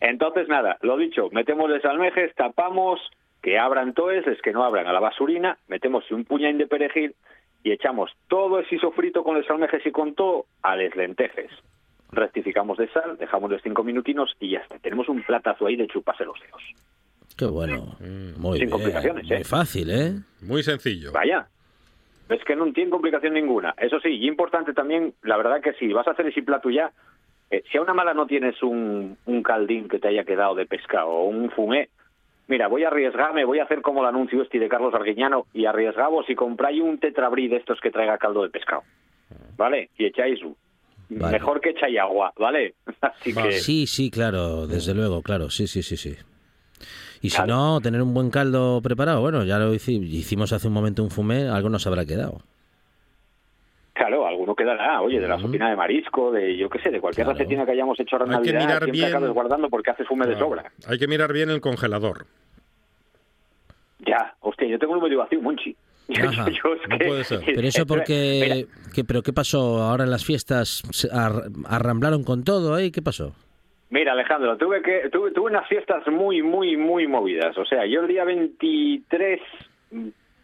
[0.00, 3.00] Entonces, nada, lo dicho, metemos los almejes, tapamos,
[3.40, 7.14] que abran toes, es que no abran a la basurina, metemos un puñaín de perejil
[7.62, 11.50] y echamos todo ese sofrito con los almejes y con todo a las lentejes.
[12.12, 14.78] Rectificamos de sal, dejamos los cinco minutinos y ya está.
[14.78, 16.62] Tenemos un platazo ahí de chuparse los dedos.
[17.36, 17.96] Qué bueno.
[18.36, 18.70] Muy Sin bien.
[18.70, 19.44] complicaciones, Muy ¿eh?
[19.44, 20.12] fácil, ¿eh?
[20.42, 21.12] Muy sencillo.
[21.12, 21.46] Vaya.
[22.28, 23.74] Es que no tiene complicación ninguna.
[23.78, 26.92] Eso sí, y importante también, la verdad que si vas a hacer ese plato ya,
[27.50, 30.66] eh, si a una mala no tienes un, un caldín que te haya quedado de
[30.66, 31.88] pescado o un fumé,
[32.46, 35.64] mira, voy a arriesgarme, voy a hacer como el anuncio este de Carlos Arguiñano y
[35.64, 38.82] arriesgamos y compráis un tetrabrí de estos que traiga caldo de pescado.
[39.56, 39.88] ¿Vale?
[39.96, 40.56] Y echáis un.
[41.10, 41.32] Vale.
[41.38, 42.74] Mejor que echáis agua, ¿vale?
[43.00, 43.52] Así que...
[43.52, 46.16] Sí, sí, claro, desde luego, claro, sí, sí, sí, sí.
[47.20, 50.74] Y si no, tener un buen caldo preparado, bueno, ya lo hici- hicimos hace un
[50.74, 52.40] momento un fumé, algo nos habrá quedado.
[53.92, 57.26] Claro, alguno quedará, oye, de la sopina de marisco, de yo qué sé, de cualquier
[57.26, 57.38] Claro.
[57.38, 60.08] recetina que hayamos hecho ahora en Hay que mirar siempre bien- acabes guardando porque haces
[60.08, 60.72] fume de sobra.
[60.88, 62.26] Hay que mirar bien el congelador.
[64.00, 65.76] Ya, hostia, yo tengo medio vacío, Monchi.
[66.08, 67.40] Ajá, Yo es no que- puede ser.
[67.46, 68.66] Pero eso porque...
[68.94, 70.82] ¿qué, ¿Pero qué pasó ahora en las fiestas?
[70.90, 72.90] ¿Se ar- ¿Arramblaron con todo ahí?
[72.90, 73.34] ¿Qué pasó?
[73.90, 77.56] Mira, Alejandro, tuve que tuve, tuve unas fiestas muy, muy, muy movidas.
[77.58, 79.40] O sea, yo el día 23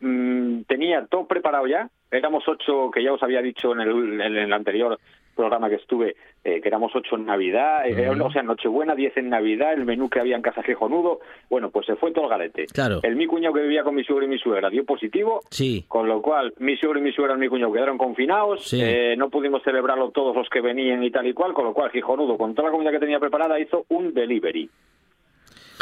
[0.01, 1.88] mm, tenía todo preparado ya.
[2.11, 4.99] Éramos ocho, que ya os había dicho en el, en el anterior
[5.38, 9.31] programa que estuve, eh, que éramos ocho en Navidad, eh, o sea, Nochebuena, diez en
[9.31, 11.20] Navidad, el menú que había en Casa Gijonudo.
[11.48, 12.66] Bueno, pues se fue todo el galete.
[12.66, 12.98] Claro.
[13.05, 15.40] El mi cuñado que vivía con mi suegro y mi suegra dio positivo.
[15.51, 15.85] Sí.
[15.87, 18.81] Con lo cual, mi suegro y mi suegra y mi cuñado quedaron confinados, Sí.
[18.83, 21.90] eh, no pudimos celebrarlo todos los que venían y tal y cual, con lo cual
[21.92, 24.68] Gijonudo, con toda la comida que tenía preparada, hizo un delivery.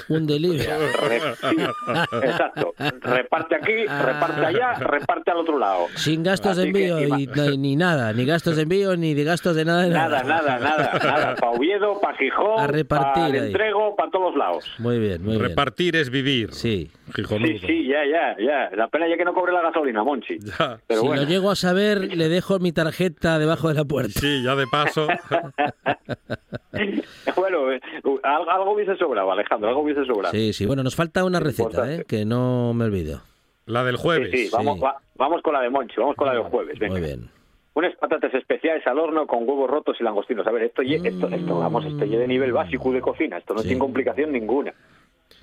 [0.08, 0.62] Un delirio.
[2.22, 2.74] Exacto.
[3.00, 5.86] Reparte aquí, reparte allá, reparte al otro lado.
[5.94, 9.56] Sin gastos de Así envío y, ni nada, ni gastos de envío, ni de gastos
[9.56, 9.82] de nada.
[9.82, 11.34] de Nada, nada, nada, nada.
[11.34, 14.70] Para Oviedo, para Gijón, A repartir para entrego, para todos lados.
[14.78, 15.48] Muy bien, muy bien.
[15.48, 16.52] Repartir es vivir.
[16.52, 16.90] Sí.
[17.14, 17.46] Gijonudo.
[17.46, 18.70] Sí, sí, ya, ya, ya.
[18.76, 20.38] La pena ya que no cobre la gasolina, Monchi.
[20.40, 20.78] Ya.
[20.86, 21.22] Pero si bueno.
[21.22, 24.20] lo llego a saber, le dejo mi tarjeta debajo de la puerta.
[24.20, 25.06] Sí, ya de paso.
[27.36, 27.80] bueno, eh,
[28.22, 30.32] algo, algo hubiese sobrado, Alejandro, algo hubiese sobrado.
[30.34, 30.66] Sí, sí.
[30.66, 31.92] Bueno, nos falta una receta.
[31.92, 32.04] ¿eh?
[32.06, 33.22] Que no me olvido.
[33.66, 34.30] La del jueves.
[34.30, 34.80] sí, vamos, Sí.
[34.84, 36.78] va- vamos con la de Monchi, vamos con la del jueves.
[36.78, 36.92] Venga.
[36.92, 37.30] Muy bien.
[37.74, 40.46] Unas patatas especiales al horno con huevos rotos y langostinos.
[40.46, 43.38] A ver, esto, ye- esto, esto, vamos, esto ye de nivel básico de cocina.
[43.38, 43.68] Esto no Sí.
[43.68, 44.72] tiene complicación ninguna.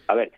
[0.07, 0.31] A ver,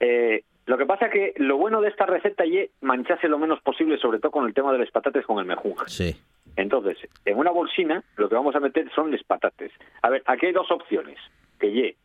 [0.00, 3.98] eh, lo que pasa que lo bueno de esta receta es mancharse lo menos posible,
[3.98, 5.84] sobre todo con el tema de las patatas con el mejunje.
[5.88, 6.16] Sí.
[6.56, 9.70] Entonces, en una bolsina lo que vamos a meter son las patatas.
[10.02, 11.18] A ver, aquí hay dos opciones.
[11.60, 11.96] Que ye,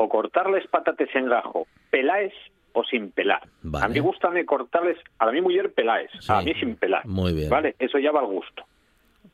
[0.00, 2.32] o cortarles patatas en gajo, peláis
[2.72, 3.42] o sin pelar.
[3.62, 3.84] Vale.
[3.84, 6.44] A mí gustame cortarles, a mi mujer peláis, a Sí.
[6.46, 7.04] mí sin pelar.
[7.06, 7.50] Muy bien.
[7.50, 8.62] Vale, eso ya va al gusto.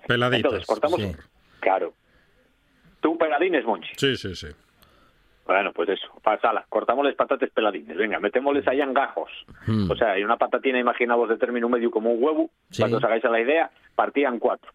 [0.07, 0.44] Peladitas.
[0.53, 1.00] Entonces, cortamos.
[1.00, 1.12] Sí.
[1.61, 1.92] Claro.
[3.00, 3.90] Tú peladines, Monchi.
[3.96, 4.46] Sí, sí, sí.
[5.46, 9.31] Bueno, pues eso, pasala, cortamos las patatas peladines, venga, metémosles ahí en gajos.
[9.66, 9.90] Mm.
[9.90, 12.81] O sea, hay una patatina, imaginaos de término medio como un huevo, Sí.
[12.81, 14.72] cuando os hagáis a la idea, partían cuatro.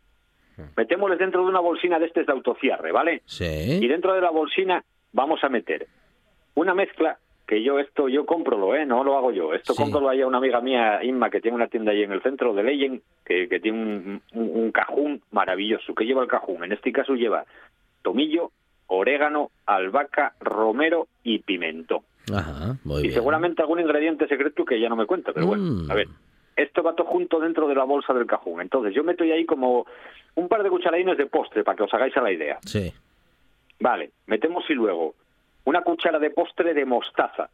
[0.77, 3.15] Metémosles dentro de una bolsina de este de autocierre, ¿vale?
[3.25, 3.87] Y Sí.
[3.87, 5.87] dentro de la bolsina vamos a meter
[6.55, 7.17] una mezcla
[7.47, 8.85] que yo esto yo compro, ¿eh?
[8.85, 9.53] No lo hago yo.
[9.55, 9.81] Esto Sí.
[9.81, 12.53] compro ahí a una amiga mía, Inma, que tiene una tienda ahí en el centro
[12.53, 15.95] de Leyen, que, que tiene un, un, un cajún maravilloso.
[15.95, 16.63] ¿Qué lleva el cajún?
[16.63, 17.45] En este caso lleva
[18.03, 18.51] tomillo,
[18.87, 22.01] orégano, albahaca, romero y pimentón.
[22.31, 23.13] Ajá, muy y bien.
[23.15, 25.91] seguramente algún ingrediente secreto que ya no me cuenta, pero bueno, Mm.
[25.91, 26.07] a ver.
[26.55, 28.59] Esto va todo junto dentro de la bolsa del cajún.
[28.61, 29.85] Entonces yo meto ahí como
[30.35, 32.59] un par de cucharadines de postre para que os hagáis a la idea.
[32.65, 32.91] Sí.
[33.79, 35.15] Vale, metemos y luego
[35.65, 37.49] una cuchara de postre de mostaza,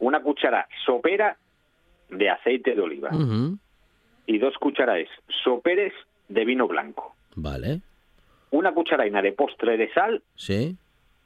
[0.00, 1.36] una cuchara sopera
[2.10, 3.10] de aceite de oliva
[4.26, 5.08] y dos cucharadas
[5.44, 5.92] soperes
[6.28, 7.14] de vino blanco.
[7.36, 7.80] Vale.
[8.50, 10.76] Una cucharaina de postre de sal, Sí.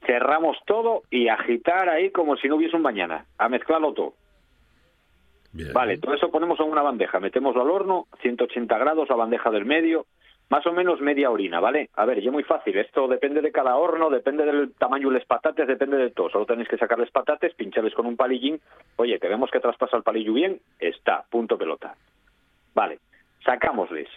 [0.05, 4.13] cerramos todo y agitar ahí como si no hubiese un mañana, a mezclarlo todo.
[5.53, 5.71] Bien.
[5.71, 9.65] Vale, todo eso ponemos en una bandeja, metemoslo al horno, 180 grados, la bandeja del
[9.65, 10.05] medio,
[10.53, 11.89] más o menos media orina, ¿vale?
[11.95, 15.25] A ver, ya muy fácil, esto depende de cada horno, depende del tamaño de las
[15.25, 16.29] patates, depende de todo.
[16.29, 18.61] Solo tenéis que sacar las patates, pincharles con un palillín,
[18.97, 21.95] oye, que vemos que traspasa el palillo bien, está, punto pelota.
[22.75, 22.99] Vale,
[23.43, 24.07] sacámosles.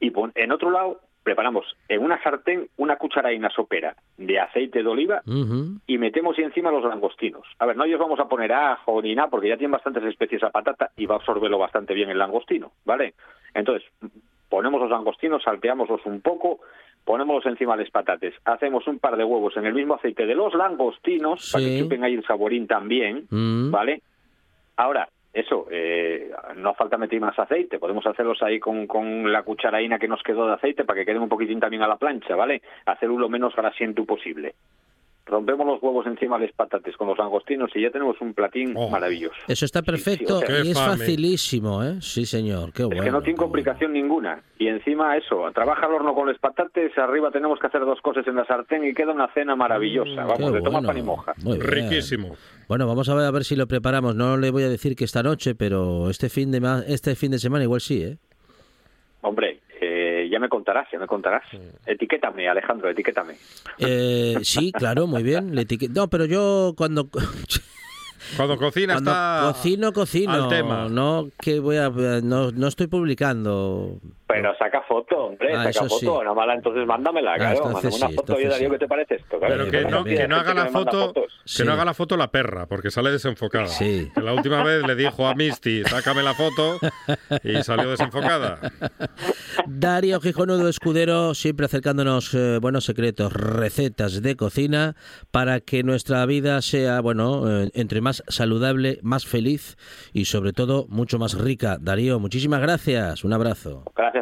[0.00, 4.88] Y pon- en otro lado, preparamos en una sartén una cucharaina sopera de aceite de
[4.88, 5.20] oliva
[5.86, 7.46] y metemos encima los langostinos.
[7.58, 10.40] A ver, no os vamos a poner ajo ni nada porque ya tiene bastantes especies
[10.40, 13.12] la patata y va a absorberlo bastante bien el langostino, ¿vale?
[13.52, 13.86] Entonces,
[14.52, 16.60] ponemos los langostinos, salteámoslos un poco,
[17.06, 20.52] ponemos encima las patates, hacemos un par de huevos en el mismo aceite de los
[20.52, 23.70] langostinos para que chupen ahí el saborín también, Mm.
[23.70, 24.02] ¿vale?
[24.76, 29.98] Ahora, eso, eh, no falta meter más aceite, podemos hacerlos ahí con, con la cucharaina
[29.98, 32.60] que nos quedó de aceite para que queden un poquitín también a la plancha, ¿vale?
[32.84, 34.54] Hacerlo lo menos grasiento posible.
[35.24, 38.72] Rompemos los huevos encima de las patates con los langostinos y ya tenemos un platín
[38.76, 38.88] Oh.
[38.90, 39.36] maravilloso.
[39.46, 40.96] Eso está perfecto o sea, y es fame.
[40.98, 41.98] facilísimo, ¿eh?
[42.00, 42.72] Sí, señor.
[42.72, 43.02] Qué Es bueno.
[43.04, 43.42] que no tiene qué bueno.
[43.44, 44.42] complicación ninguna.
[44.58, 48.26] Y encima eso, trabaja al horno con las patates, arriba tenemos que hacer dos cosas
[48.26, 50.24] en la sartén y queda una cena maravillosa.
[50.24, 50.88] Vamos, Mm, Qué de toma bueno.
[50.88, 51.34] pan y moja.
[51.44, 51.58] Muy.
[51.60, 52.36] Riquísimo.
[52.68, 54.16] Bueno, vamos a ver, a ver si lo preparamos.
[54.16, 57.30] No le voy a decir que esta noche, pero este fin de ma- este fin
[57.30, 58.18] de semana igual sí, ¿eh?
[59.24, 59.61] Hombre, eh,
[60.32, 61.42] ya me contarás, ya me contarás.
[61.86, 63.34] Etiquétame, Alejandro, etiquétame.
[63.78, 65.54] Eh, sí, claro, muy bien.
[65.54, 67.08] Le etiquet- No, pero yo cuando
[68.36, 70.88] Cuando cocina cuando está cocino cocino, al tema.
[70.88, 73.98] no que voy a no, no estoy publicando.
[74.34, 75.98] Pero saca foto, hombre, Ah, saca foto.
[75.98, 76.06] sí.
[76.24, 77.64] No mala, entonces mándamela, Ah, claro.
[77.66, 78.32] Mándame una sí, foto.
[78.32, 78.72] Entonces Darío, sí.
[78.72, 79.38] ¿qué te parece esto?
[79.38, 81.64] Claro, Pero yo que no, gente que no haga la foto, que Sí.
[81.64, 83.66] no haga la foto la perra, porque sale desenfocada.
[83.68, 84.10] Sí.
[84.14, 86.78] Que la última vez le dijo a Misty, sácame la foto,
[87.42, 88.58] y salió desenfocada.
[89.66, 94.94] Darío Gijonudo Escudero, siempre acercándonos eh, buenos secretos, recetas de cocina
[95.30, 99.76] para que nuestra vida sea, bueno, eh, entre más saludable, más feliz
[100.12, 101.76] y sobre todo mucho más rica.
[101.80, 103.24] Darío, muchísimas gracias.
[103.24, 103.84] Un abrazo.
[103.96, 104.21] Gracias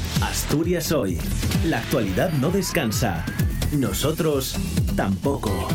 [0.21, 1.17] Asturias Hoy.
[1.65, 3.25] La actualidad no descansa.
[3.71, 4.55] Nosotros
[4.95, 5.67] tampoco.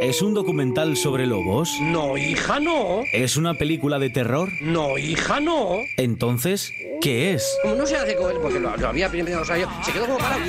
[0.00, 1.70] ¿Es un documental sobre lobos?
[1.80, 3.02] No, hija, no.
[3.12, 4.48] ¿Es una película de terror?
[4.60, 5.76] No, hija, no.
[5.96, 7.56] Entonces, ¿qué es?
[7.62, 9.92] Como no se hace con él, porque lo, lo había primero, o sea, yo, se
[9.92, 10.42] quedó como parado.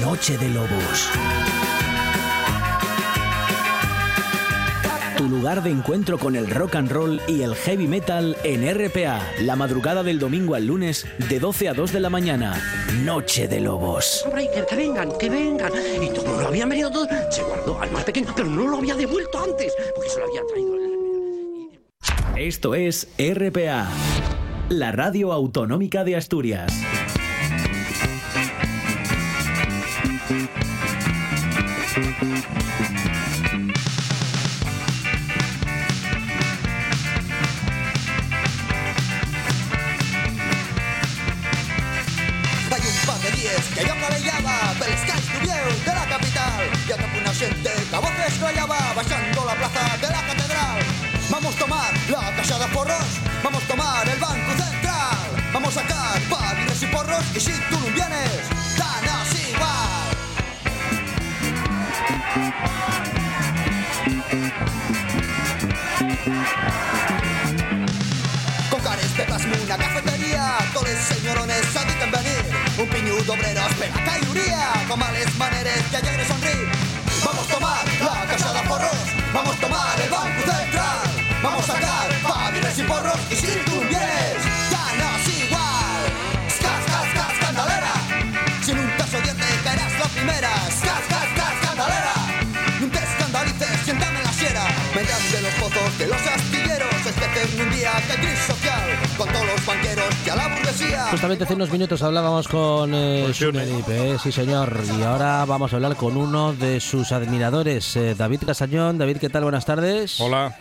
[0.00, 1.10] Noche de Lobos.
[5.22, 9.20] Tu lugar de encuentro con el rock and roll y el heavy metal en RPA,
[9.42, 12.60] la madrugada del domingo al lunes de 12 a 2 de la mañana.
[13.04, 14.24] Noche de Lobos.
[14.26, 15.70] Hombre, que, que vengan, que vengan.
[16.02, 18.96] Y como lo habían venido todo, se guardó al más pequeño, pero no lo había
[18.96, 20.74] devuelto antes, porque se lo habían traído.
[20.74, 23.88] el- Esto es RPA,
[24.70, 26.72] la radio autonómica de Asturias.
[47.42, 50.78] presente, voces rayaba basando la plaza de la catedral.
[51.30, 56.20] Vamos a tomar la casa porros, vamos a tomar el banco central, vamos a sacar
[56.28, 58.42] patines y porros y si tú no vienes,
[58.78, 60.02] danos igual.
[68.70, 72.44] Con carispetas, una cafetería, todos señorones adicen venir,
[72.78, 76.41] un piñudo obrero espera caiuría, con males maneres que ayer son
[82.78, 84.36] y porros y si tú vienes,
[84.70, 86.02] ya no es igual.
[86.48, 87.92] Scas, scas, scas, candalera,
[88.64, 90.48] si nunca soy diente caerás la primera.
[90.70, 92.14] Scas, scas, scas, candalera,
[92.80, 94.64] no te escandalices, siéntame en la sierra,
[94.94, 99.46] vendrán de los pozos de los astilleros, especen un día que crisis social, con todos
[99.46, 101.06] los banqueros y a la burguesía.
[101.10, 105.72] Justamente hace unos minutos hablábamos con eh, Sune Dipe, eh, sí señor, y ahora vamos
[105.72, 108.96] a hablar con uno de sus admiradores, eh, David Casañón.
[108.96, 109.42] David, ¿qué tal?
[109.42, 110.18] Buenas tardes.
[110.20, 110.56] Hola.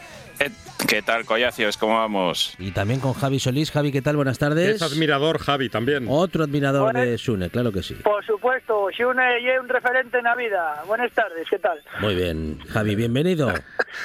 [0.88, 1.78] ¿Qué, tal, Collacios?
[1.78, 2.56] ¿Cómo vamos?
[2.58, 3.72] Y también con Javi Solís.
[3.72, 4.16] Javi, ¿qué tal?
[4.16, 4.76] Buenas tardes.
[4.76, 6.06] Es admirador, Javi, también.
[6.10, 7.96] Otro admirador de Sune, claro que sí.
[8.04, 10.84] Por supuesto, Xune é un referente na vida.
[10.88, 11.80] Buenas tardes, ¿qué tal?
[12.02, 12.60] Muy bien.
[12.70, 13.48] Javi, bienvenido.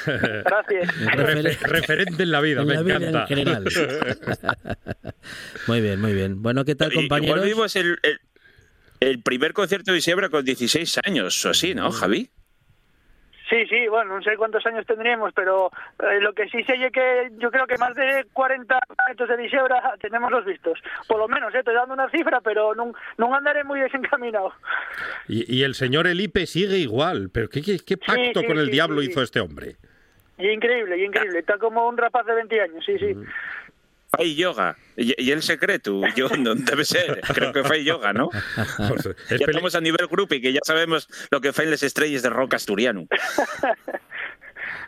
[0.06, 0.88] Gracias.
[1.16, 3.20] Refe- referente en la vida, En me la vida encanta.
[3.22, 3.64] en general.
[5.66, 6.42] muy bien, muy bien.
[6.42, 7.36] Bueno, ¿qué tal, compañeros?
[7.38, 8.20] Igual vimos el, el,
[9.00, 12.30] el primer concierto de Diciembre con 16 años o así, ¿no, Javi?
[13.48, 15.70] Sí, sí, bueno, no sé cuántos años tendríamos, pero
[16.00, 18.78] eh, lo que sí sé es que yo creo que más de 40
[19.08, 20.80] metros de Dixebra tenemos los vistos.
[21.06, 24.52] Por lo menos, eh, estoy dando una cifra, pero no, no andaré muy desencaminado.
[25.28, 27.30] Y, y el señor Elipe sigue igual.
[27.32, 29.76] ¿Pero qué, qué- qué pacto sí, con el sí, diablo hizo este hombre?
[30.38, 31.38] Y increíble, y increíble.
[31.38, 33.14] Está como un rapaz de 20 años, sí, sí.
[34.10, 34.76] Fai yoga.
[34.96, 37.20] Y, y el secreto, yo no debe ser.
[37.34, 38.30] Creo que fai yoga, ¿no?
[38.88, 41.82] Pues, es ya estamos a nivel grupo y que ya sabemos lo que faen las
[41.82, 43.06] estrellas de rock asturiano.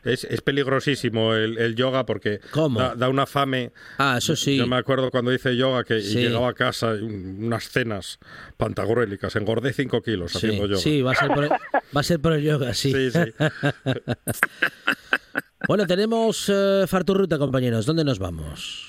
[0.04, 2.40] Es, es peligrosísimo el, el yoga porque
[2.76, 3.72] Da, da una fame.
[3.98, 4.56] Ah, eso sí.
[4.56, 6.18] Yo me acuerdo cuando hice yoga que y Sí.
[6.20, 8.18] llegaba a casa unas cenas
[8.56, 9.34] pantagruélicas.
[9.34, 10.80] Engordé 5 kilos Sí, haciendo yoga.
[10.80, 12.92] sí, va a ser por el, va a ser por el yoga, sí.
[12.92, 13.32] Sí, sí.
[15.68, 17.84] bueno, tenemos eh, Farturruta, compañeros.
[17.84, 18.87] ¿Dónde nos vamos?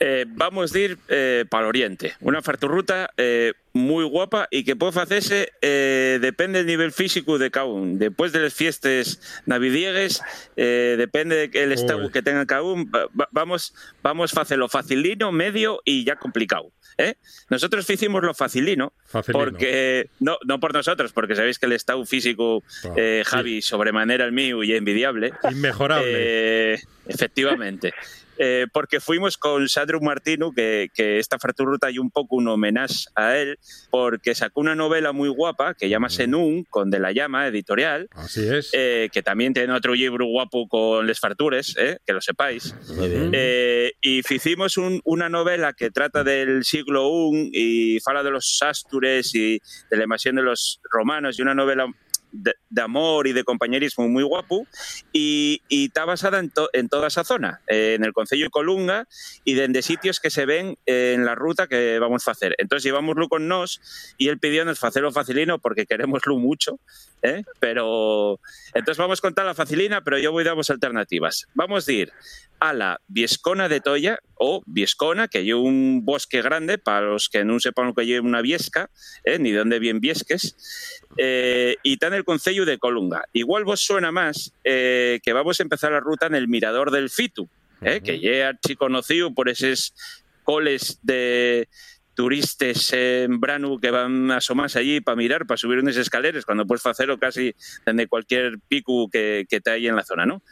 [0.00, 2.14] Eh, vamos a ir eh, para el oriente.
[2.20, 7.50] Una farturruta eh, muy guapa y que puede hacerse eh, depende del nivel físico de
[7.50, 7.98] cada uno.
[7.98, 10.22] Después de las fiestas navidiegues,
[10.56, 15.32] eh, depende del estado que tenga cada uno, va- va- vamos, vamos a hacerlo facilino,
[15.32, 16.70] medio y ya complicado.
[16.96, 17.14] ¿eh?
[17.50, 19.44] Nosotros hicimos lo facilino, Facilino.
[19.44, 22.62] porque no, no por nosotros, porque sabéis que el estado físico,
[22.96, 23.30] eh, sí.
[23.30, 25.32] Javi, sobremanera el mío y envidiable.
[25.50, 26.74] Inmejorable.
[27.06, 27.92] Efectivamente.
[28.38, 32.94] Eh, porque fuimos con Sandro Martino, que, que esta farturruta hay un poco un homenaje
[33.16, 33.58] a él,
[33.90, 38.46] porque sacó una novela muy guapa que llama Senún, con De la Llama, editorial, Así
[38.48, 38.70] es.
[38.72, 42.74] eh, que también tiene otro libro guapo con les fartures, eh, que lo sepáis.
[42.96, 43.30] Muy bien.
[43.34, 48.58] Eh, y hicimos un- una novela que trata del siglo I y fala de los
[48.62, 49.60] astures y
[49.90, 51.86] de la invasión de los romanos y una novela
[52.32, 54.66] de, de amor y de compañerismo muy guapo
[55.12, 58.50] y, y está basada en, to- en toda esa zona, eh, en el Concello de
[58.50, 59.06] Colunga
[59.44, 62.54] y de sitios que se ven eh, en la ruta que vamos a hacer.
[62.58, 63.80] Entonces llevámoslo con nos
[64.18, 66.78] y él pidió nos hacerlo facilino porque queremoslo mucho,
[67.22, 67.42] ¿eh?
[67.58, 68.40] pero
[68.74, 71.46] entonces vamos a contar la facilina, pero yo voy a daros alternativas.
[71.54, 72.12] Vamos a ir
[72.60, 77.44] a la Viescona de Toya o Viescona, que hay un bosque grande, para los que
[77.44, 78.90] no sepan lo que hay una viesca,
[79.24, 79.38] ¿eh?
[79.38, 80.56] ni dónde bien Viesques,
[81.16, 83.24] eh, y está en el Concello de Colunga.
[83.32, 87.10] Igual vos suena más eh, que vamos a empezar la ruta en el Mirador del
[87.10, 87.48] Fitu,
[87.82, 88.00] ¿eh?
[88.02, 89.94] que ya es conocido por esos
[90.44, 91.68] coles de
[92.18, 96.66] turistas en Branu que van a asomarse allí para mirar, para subir unas escaleras, cuando
[96.66, 97.54] puedes hacerlo casi
[97.86, 100.42] desde cualquier pico que, que te hay en la zona, ¿no?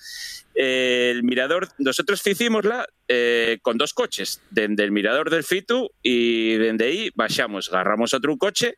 [0.55, 6.85] El mirador, nosotros hicimosla eh, con dos coches, desde el mirador del Fitu y desde
[6.85, 8.77] ahí bajamos, agarramos otro coche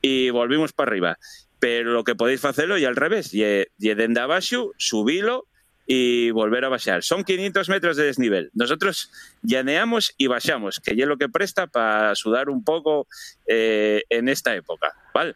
[0.00, 1.18] y volvimos para arriba.
[1.58, 5.48] Pero lo que podéis hacerlo y al revés, y, y desde abajo, subilo
[5.86, 7.02] y volver a bajar.
[7.02, 8.50] Son 500 metros de desnivel.
[8.54, 9.10] Nosotros
[9.42, 13.06] llaneamos y bajamos, que ya es lo que presta para sudar un poco
[13.46, 15.34] eh, en esta época, ¿vale?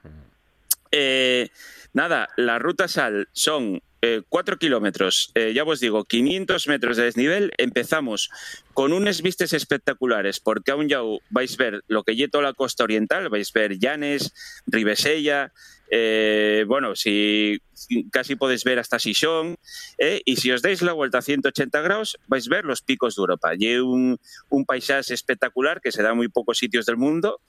[0.93, 1.51] Eh,
[1.93, 7.05] nada, la ruta sal son eh, 4 kilómetros, eh, ya os digo, 500 metros de
[7.05, 7.51] desnivel.
[7.59, 8.31] Empezamos
[8.73, 12.53] con unas vistas espectaculares, porque aún ya vais a ver lo que lleva toda la
[12.53, 14.33] costa oriental, vais a ver Llanes,
[14.67, 15.53] Ribesella,
[15.91, 19.57] eh, bueno, si si casi podéis ver hasta Sison,
[19.99, 23.15] eh, y si os dais la vuelta a 180 grados, vais a ver los picos
[23.15, 23.53] de Europa.
[23.57, 24.19] Y un,
[24.49, 27.41] un paisaje espectacular que se da en muy pocos sitios del mundo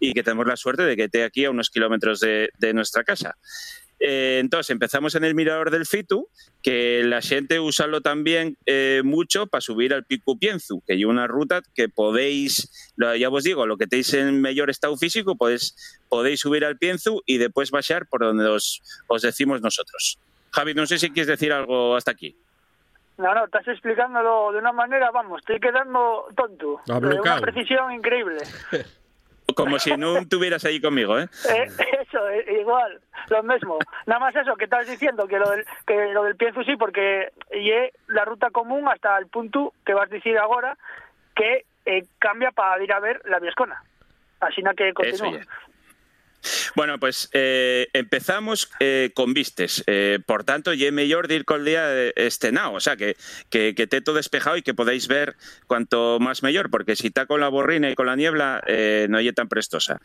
[0.00, 3.04] y que tenemos la suerte de que esté aquí a unos kilómetros de, de nuestra
[3.04, 3.36] casa.
[3.98, 6.28] Eh, entonces empezamos en el mirador del Fitu,
[6.66, 11.28] que la gente usalo también eh, mucho para subir al Pico Pienzu, que hay una
[11.28, 16.40] ruta que podéis, ya os digo, lo que tenéis en mayor estado físico, podéis, podéis
[16.40, 20.18] subir al Pienzu y después bajar por donde os, os decimos nosotros.
[20.50, 22.36] Javi, no sé si quieres decir algo hasta aquí.
[23.16, 26.80] No, no, estás explicándolo de una manera, vamos, estoy quedando tonto.
[26.84, 28.38] De una precisión increíble.
[29.54, 31.28] Como si no estuvieras ahí conmigo, ¿eh?
[31.48, 31.68] Eh,
[32.16, 33.78] eso eh, igual, lo mismo.
[34.06, 37.32] Nada más eso que estás diciendo, que lo del, que lo del Pienso sí, porque
[37.50, 40.76] lle la ruta común hasta el punto que vas a decir ahora
[41.34, 43.82] que eh, cambia para ir a ver la Viescona.
[44.40, 45.40] Así que continúa.
[46.74, 49.82] Bueno, pues eh, empezamos eh, con vistes.
[49.86, 50.72] Eh, por tanto,
[51.28, 53.16] de ir col día estenao, o sea, que,
[53.50, 55.36] que, que todo despejado y que podáis ver
[55.66, 59.20] cuanto más mejor, porque si está con la borrina y con la niebla, eh, no
[59.20, 60.00] ye tan prestosa.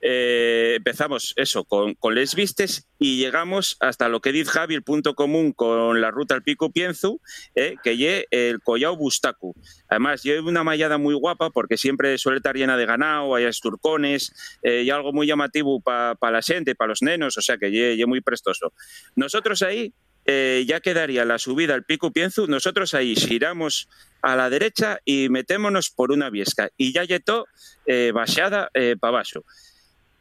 [0.00, 5.14] Empezamos eso, con, con les vistes y llegamos hasta lo que dice Javi, el punto
[5.14, 7.20] común con la ruta al Pico Pienzu,
[7.54, 9.54] eh, que ye el Collao Bustacu.
[9.88, 14.32] Además, lleva una mallada muy guapa porque siempre suele estar llena de ganado, hay esturcones
[14.62, 17.96] eh, y algo muy llamativo para la gente, para los nenos, o sea que lle,
[17.96, 18.72] lle muy prestoso.
[19.14, 19.92] Nosotros ahí
[20.28, 23.88] eh, ya quedaría la subida al Pico Pienzu, nosotros ahí giramos
[24.22, 27.46] a la derecha y metémonos por una viesca y ya lletó
[27.86, 29.44] eh, baixada eh, para abajo.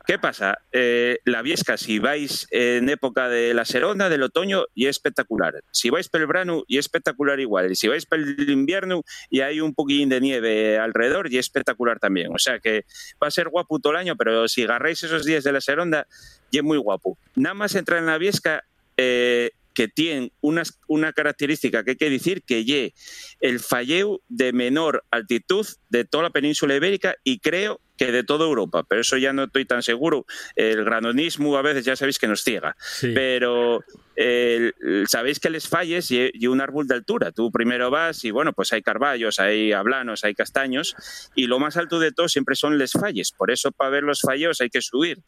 [0.05, 0.59] ¿Qué pasa?
[0.71, 5.63] Eh, la Viesca, si vais en época de la Seronda, del otoño, y es espectacular.
[5.71, 7.71] Si vais pel verano, y es espectacular igual.
[7.71, 11.99] Y si vais pel invierno, y hay un poquillín de nieve alrededor, y es espectacular
[11.99, 12.31] también.
[12.33, 12.85] O sea que
[13.21, 16.05] va a ser guapo todo el año, pero si agarráis esos días de la Seronda,
[16.51, 17.17] y es muy guapo.
[17.35, 18.63] Nada más entrar en la Viesca,
[18.97, 22.93] eh, que tiene unas, una característica que hay que decir que lle
[23.41, 28.45] el falleu de menor altitud de toda la península ibérica y creo que de toda
[28.45, 30.25] Europa, pero eso ya no estoy tan seguro.
[30.55, 33.83] El granonismo a veces ya sabéis que nos ciega, pero
[34.15, 34.71] eh,
[35.07, 37.31] sabéis que les falles y, y, un árbol de altura.
[37.31, 40.95] Tú primero vas y bueno, pues hay carballos, hay hablanos, hay castaños
[41.35, 43.31] y lo más alto de todo siempre son les falles.
[43.31, 45.19] Por eso para ver los fallos hay que subir.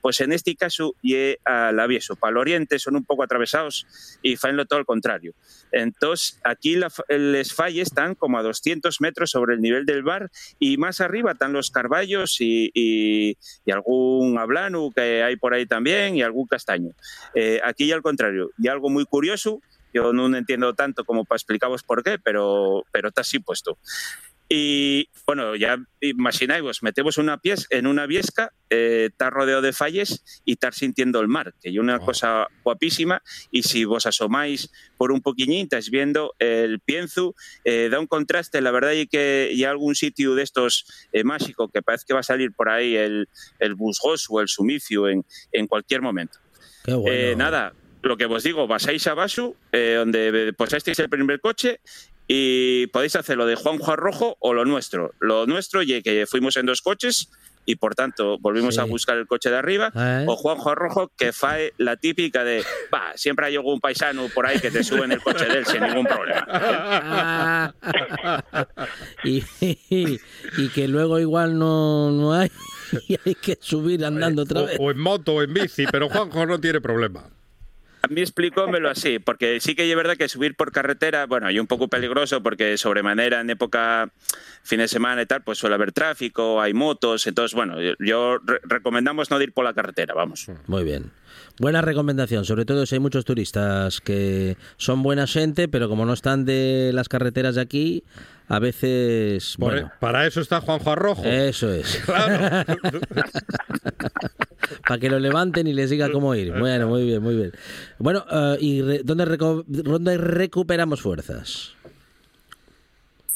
[0.00, 3.86] Pues en este caso, y al avieso, para el oriente son un poco atravesados
[4.22, 5.34] y faenlo todo al contrario.
[5.72, 10.30] Entonces, aquí la, les falles están como a 200 metros sobre el nivel del bar
[10.58, 13.36] y más arriba están los carballos y,
[13.70, 16.90] algún hablano que hay por ahí también y algún castaño.
[17.34, 19.60] Eh, aquí al contrario, y algo muy curioso,
[19.92, 23.78] yo no entiendo tanto como para explicaros por qué, pero, pero está así puesto.
[24.52, 30.42] Y bueno, ya imagináis, metemos una pies en una viesca, eh, está rodeado de falles
[30.44, 32.04] y estar sintiendo el mar, que es una oh.
[32.04, 33.22] cosa guapísima.
[33.52, 38.60] Y si vos asomáis por un poquillín, estáis viendo el pienzu, eh, da un contraste.
[38.60, 42.20] La verdad es que hay algún sitio de estos eh, mágico que parece que va
[42.20, 43.28] a salir por ahí el,
[43.60, 46.40] el busgos o el sumicio en, en cualquier momento.
[46.86, 47.04] Bueno.
[47.06, 47.72] Eh, nada,
[48.02, 51.80] lo que vos digo, basáis a Basu, eh, donde posasteis el primer coche
[52.32, 55.12] y podéis hacer lo de Juanjo Rojo o lo nuestro.
[55.18, 57.28] Lo nuestro, y que fuimos en dos coches
[57.66, 58.80] y por tanto volvimos sí.
[58.80, 60.26] a buscar el coche de arriba, ¿Eh?
[60.28, 62.64] o Juanjo Rojo que fae la típica de,
[62.94, 65.66] va, siempre hay algún paisano por ahí que te sube en el coche de él
[65.66, 67.74] sin ningún problema.
[69.24, 70.20] y, y,
[70.56, 72.48] y, que luego igual no, no hay
[73.08, 74.78] y hay que subir andando otra vez.
[74.78, 77.28] O, o en moto o en bici, pero Juanjo no tiene problema.
[78.02, 81.58] A mí explicómelo así, porque sí que es verdad que subir por carretera, bueno, hay
[81.58, 84.10] un poco peligroso porque sobremanera en época
[84.62, 88.60] fin de semana y tal, pues suele haber tráfico, hay motos, entonces, bueno, yo re
[88.62, 90.46] recomendamos no ir por la carretera, vamos.
[90.66, 91.10] Muy bien.
[91.58, 96.12] Buena recomendación, sobre todo si hay muchos turistas que son buena gente, pero como no
[96.12, 98.04] están de las carreteras de aquí,
[98.48, 99.56] a veces.
[99.58, 99.92] Por bueno.
[100.00, 101.24] Para eso está Juanjo Arrojo.
[101.24, 102.00] Eso es.
[102.10, 102.64] Claro.
[104.86, 106.52] para que lo levanten y les diga cómo ir.
[106.58, 107.52] Bueno, muy bien, muy bien.
[107.98, 109.24] Bueno, uh, ¿y re dónde,
[109.66, 111.74] dónde recuperamos fuerzas?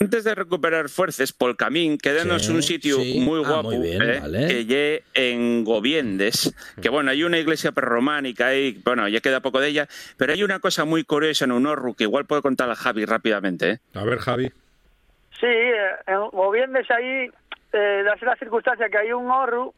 [0.01, 3.21] Antes de recuperar fuerzas por el camino, quédanos sí, un sitio sí.
[3.21, 4.49] muy guapo, ah, muy bien, eh, vale.
[4.49, 9.61] que lle en Goviendes, que bueno, hay una iglesia prerrománica ahí, bueno, ya queda poco
[9.61, 12.75] de ella, pero hay una cosa muy curiosa en Unorru que igual puedo contar a
[12.75, 13.71] Javi rápidamente.
[13.71, 13.79] ¿eh?
[13.95, 14.53] A ver, Javi.
[15.41, 17.31] Sí, en Goviendes ahí,
[17.73, 19.75] eh, dase la circunstancia que hay un orru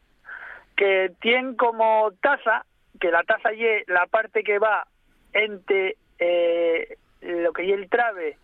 [0.75, 2.65] que tiene como taza,
[2.99, 4.87] que la taza y la parte que va
[5.33, 8.37] entre eh, lo que y el trave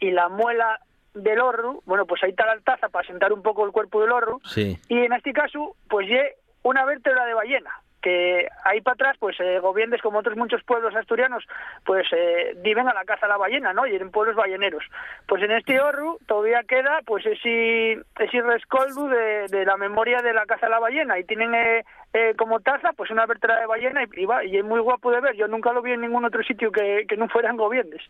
[0.00, 0.80] y la muela
[1.14, 4.12] del orru, bueno, pues ahí está la taza para sentar un poco el cuerpo del
[4.12, 4.78] orru, sí.
[4.88, 7.70] y en este caso, pues ye una vértebra de ballena,
[8.04, 11.42] que ahí para atrás, pues eh, Goviendes, como otros muchos pueblos asturianos,
[11.86, 13.86] pues eh, viven a la caza de la ballena, ¿no?
[13.86, 14.84] Y en pueblos balleneros.
[15.26, 20.34] Pues en este orru todavía queda, pues ese, ese rescoldo de, de la memoria de
[20.34, 23.66] la caza de la ballena, y tienen eh, eh, como taza, pues una vértebra de
[23.66, 26.02] ballena, y, y, va, y es muy guapo de ver, yo nunca lo vi en
[26.02, 28.02] ningún otro sitio que, que no fueran Goviendes.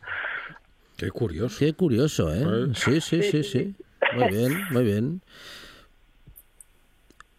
[0.97, 1.57] Qué curioso.
[1.59, 2.69] Qué curioso, ¿eh?
[2.75, 3.75] Sí, sí, sí, sí.
[4.15, 5.23] Muy bien, muy bien.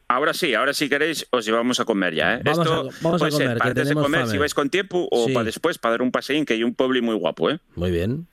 [0.07, 2.35] Ahora sí, ahora si queréis os llevamos a comer ya.
[2.35, 2.41] ¿eh?
[2.43, 4.31] Vamos Esto a, vamos puede a comer, ser antes de comer fame.
[4.31, 5.33] si vais con tiempo o Sí.
[5.33, 7.49] para después para dar un paseín que hay un pueblo muy guapo.
[7.49, 7.59] ¿eh?
[7.75, 8.27] Muy bien.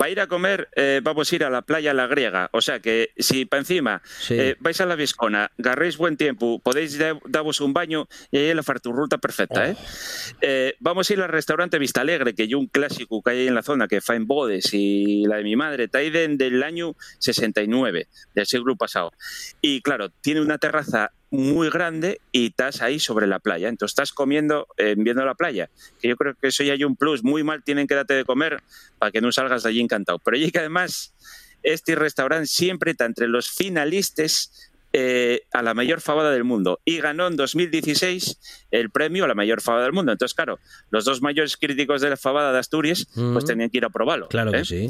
[0.00, 2.48] Para ir a comer eh, vamos a ir a la playa La Griega.
[2.54, 4.32] O sea que si para encima Sí.
[4.34, 8.46] eh, vais a la Viscona, garréis buen tiempo, podéis da- daros un baño y ahí
[8.46, 9.68] es la farturruta perfecta.
[9.68, 9.76] ¿eh?
[10.40, 13.54] Eh, vamos a ir al restaurante Vista Alegre, que hay un clásico que hay en
[13.54, 18.08] la zona que fa en bodes y la de mi madre, de- del año 69,
[18.34, 19.12] del siglo pasado.
[19.60, 23.68] Y claro, tiene una terraza muy grande y estás ahí sobre la playa.
[23.68, 25.70] Entonces estás comiendo, eh, viendo la playa.
[26.00, 27.22] Que yo creo que eso ya hay un plus.
[27.22, 28.62] Muy mal tienen que darte de comer
[28.98, 30.18] para que no salgas de allí encantado.
[30.18, 31.14] Pero y que además
[31.62, 36.98] este restaurante siempre está entre los finalistas eh, a la mayor fabada del mundo y
[36.98, 40.10] ganó en 2016 el premio a la mayor fabada del mundo.
[40.10, 40.58] Entonces, claro,
[40.90, 44.28] los dos mayores críticos de la fabada de Asturias pues tenían que ir a probarlo.
[44.28, 44.58] Claro ¿eh?
[44.58, 44.88] que sí.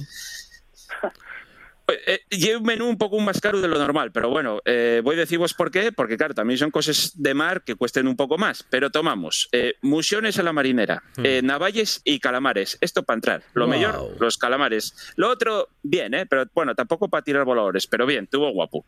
[2.06, 5.16] Eh, y un menú un poco más caro de lo normal, pero bueno, eh, voy
[5.16, 8.38] a deciros por qué, porque claro, también son cosas de mar que cuesten un poco
[8.38, 13.44] más, pero tomamos eh, musiones a la marinera, eh, navalles y calamares, esto para entrar,
[13.54, 13.70] lo Wow.
[13.78, 16.26] mejor, los calamares, lo otro, bien, ¿eh?
[16.26, 18.86] pero bueno, tampoco para tirar voladores, pero bien, tuvo guapo.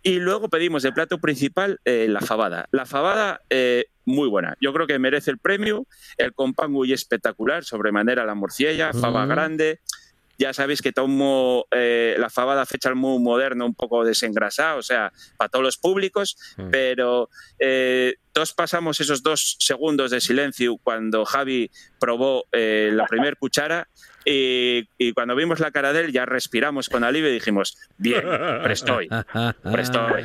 [0.00, 2.66] Y luego pedimos de plato principal eh, la fabada.
[2.70, 4.54] La fabada, eh, muy buena.
[4.60, 5.86] Yo creo que merece el premio.
[6.16, 9.28] El compango y espectacular, sobremanera la morcilla, fava Mm.
[9.28, 9.80] grande.
[10.38, 15.12] Ya sabéis que tomo eh, la fabada fecha muy moderno, un poco desengrasada, o sea,
[15.36, 16.70] para todos los públicos, Mm.
[16.70, 17.28] pero
[17.58, 23.88] eh, todos pasamos esos dos segundos de silencio cuando Javi probó eh, la primer cuchara
[24.24, 28.22] y, y cuando vimos la cara de él ya respiramos con alivio y dijimos, bien,
[28.62, 29.08] prestoy,
[29.72, 30.24] prestoy.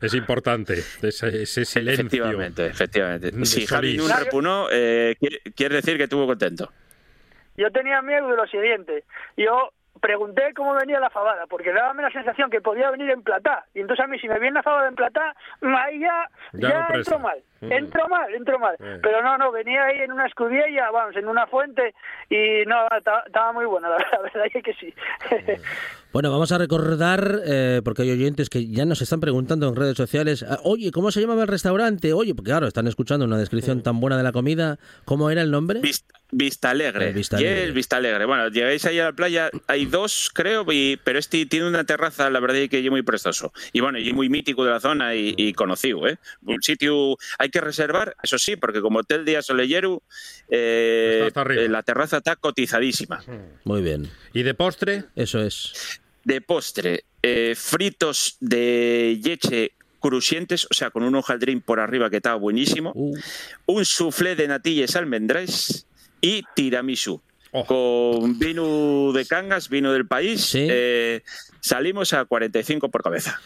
[0.00, 2.04] Es importante ese, ese silencio.
[2.06, 3.30] Efectivamente, efectivamente.
[3.30, 6.70] De Si Javi no repunó, eh, quiere, quiere decir que estuvo contento.
[7.56, 9.04] Yo tenía miedo de lo siguiente.
[9.36, 13.64] Yo pregunté cómo venía la fabada, porque dábame la sensación que podía venir en platá.
[13.74, 16.80] Y entonces a mí, si me viene la fabada en platá, ahí ya, Ya ya,
[16.80, 17.14] no presta.
[17.14, 17.38] entro mal.
[17.70, 18.74] Entro mal, entro mal.
[18.80, 18.98] Eh.
[19.02, 21.94] Pero no, no, venía ahí en una escudilla, vamos, en una fuente,
[22.30, 24.94] y no, estaba, muy buena, la, la verdad es que sí.
[26.12, 29.96] Bueno, vamos a recordar, eh, porque hay oyentes que ya nos están preguntando en redes
[29.96, 32.12] sociales, ah, oye, ¿cómo se llamaba el restaurante?
[32.12, 34.78] Oye, porque claro, están escuchando una descripción tan buena de la comida.
[35.04, 35.80] ¿Cómo era el nombre?
[35.80, 37.08] Vista, Vista Alegre.
[37.08, 37.64] Eh, Vista Alegre.
[37.64, 38.26] el Vista Alegre.
[38.26, 42.30] Bueno, llegáis ahí a la playa, hay dos, creo, y- pero este tiene una terraza,
[42.30, 43.52] la verdad, que es muy prestoso.
[43.72, 46.18] Y bueno, y muy mítico de la zona y, y conocido, ¿eh?
[46.46, 50.02] Un sitio, hay que reservar, eso sí, porque como Hotel Día Soleillero,
[50.50, 53.22] eh, eh, la terraza está cotizadísima.
[53.64, 55.04] Muy bien, ¿Y de postre?
[55.16, 56.00] eso es.
[56.24, 62.16] de postre, eh, fritos de leche crujientes, o sea, con un hojaldrín por arriba que
[62.16, 63.16] estaba buenísimo, Uh,
[63.66, 65.86] un soufflé de natillas almendráis
[66.20, 67.22] y tiramisú.
[67.52, 67.64] Oh.
[67.66, 70.66] Con vino de Cangas, vino del país, Sí.
[70.68, 71.22] eh,
[71.60, 73.40] salimos a 45 por cabeza.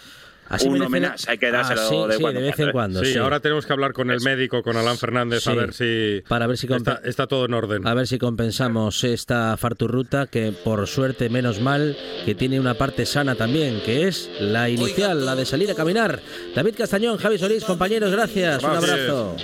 [0.49, 3.05] Así un homenaje, hay que dárselo Ah, sí, de sí, cuando en vez en cuando,
[3.05, 3.19] sí, sí.
[3.19, 6.57] ahora tenemos que hablar con el médico, con Alan Fernández, a ver si, Para ver
[6.59, 7.87] si está, está todo en orden.
[7.87, 13.07] A ver si compensamos esta farturruta que por suerte menos mal que tiene una parte
[13.07, 16.21] sana también, que es la inicial, la de salir a caminar.
[16.55, 18.63] David Castañón, Javi Solís, compañeros, gracias.
[18.63, 18.91] Un Gracias.
[18.93, 19.37] abrazo.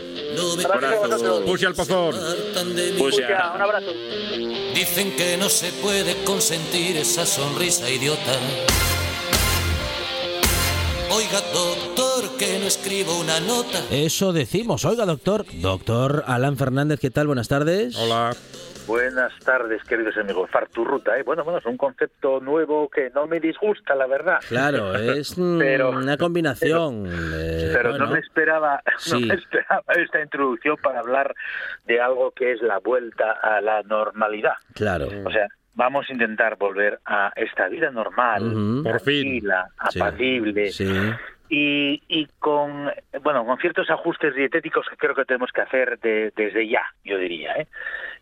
[0.56, 1.40] Gracias a vosotros.
[1.42, 2.14] Pusi al pozón.
[3.18, 3.92] Ya, un abrazo.
[4.74, 8.32] Dicen que no se puede consentir esa sonrisa idiota.
[11.12, 13.78] Oiga, doctor, que no escribo una nota.
[13.90, 14.84] Eso decimos.
[14.84, 15.44] Oiga, doctor.
[15.60, 17.26] Doctor Alan Fernández, ¿qué tal?
[17.26, 17.96] Buenas tardes.
[17.96, 18.30] Hola.
[18.86, 20.50] Buenas tardes, queridos amigos.
[20.50, 21.22] Farturruta, ¿eh?
[21.22, 24.38] Bueno, bueno, es un concepto nuevo que no me disgusta, la verdad.
[24.48, 27.06] Claro, es Pero- una combinación.
[27.06, 31.34] eh, Pero bueno, no me esperaba, no me esperaba esta introducción para hablar
[31.86, 34.54] de algo que es la vuelta a la normalidad.
[34.74, 35.06] Claro.
[35.24, 38.82] O sea, vamos a intentar volver a esta vida normal, Ujú.
[38.84, 39.22] Por fin.
[39.22, 40.00] tranquila, Sí.
[40.00, 40.92] apacible Sí.
[41.48, 42.90] y, y con
[43.22, 47.18] bueno con ciertos ajustes dietéticos que creo que tenemos que hacer de- desde ya, yo
[47.18, 47.52] diría.
[47.56, 47.66] ¿eh?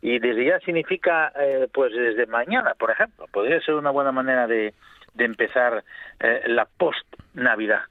[0.00, 4.46] Y desde ya significa, eh, pues desde mañana, por ejemplo, podría ser una buena manera
[4.46, 4.74] de,
[5.14, 5.84] de empezar
[6.20, 7.82] eh, la post-Navidad.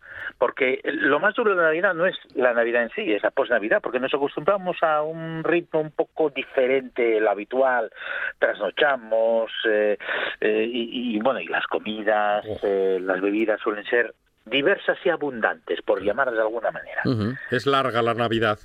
[0.41, 3.29] Porque lo más duro de la Navidad no es la Navidad en sí, es la
[3.29, 7.91] post-Navidad, porque nos acostumbramos a un ritmo un poco diferente del habitual,
[8.39, 9.99] trasnochamos, eh,
[10.39, 15.79] eh, y, y, bueno, y las comidas, eh, las bebidas suelen ser diversas y abundantes,
[15.83, 17.03] por llamarlas de alguna manera.
[17.51, 18.57] Es larga la Navidad.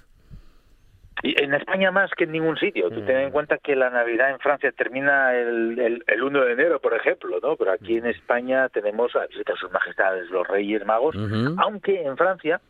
[1.23, 2.91] Y en España más que en ningún sitio.
[2.91, 6.53] Tú ten en cuenta que la Navidad en Francia termina el, el, el 1 de
[6.53, 7.57] enero, por ejemplo, ¿no?
[7.57, 11.17] Pero aquí en España tenemos a visita a sus majestades los Reyes Magos,
[11.59, 12.61] aunque en Francia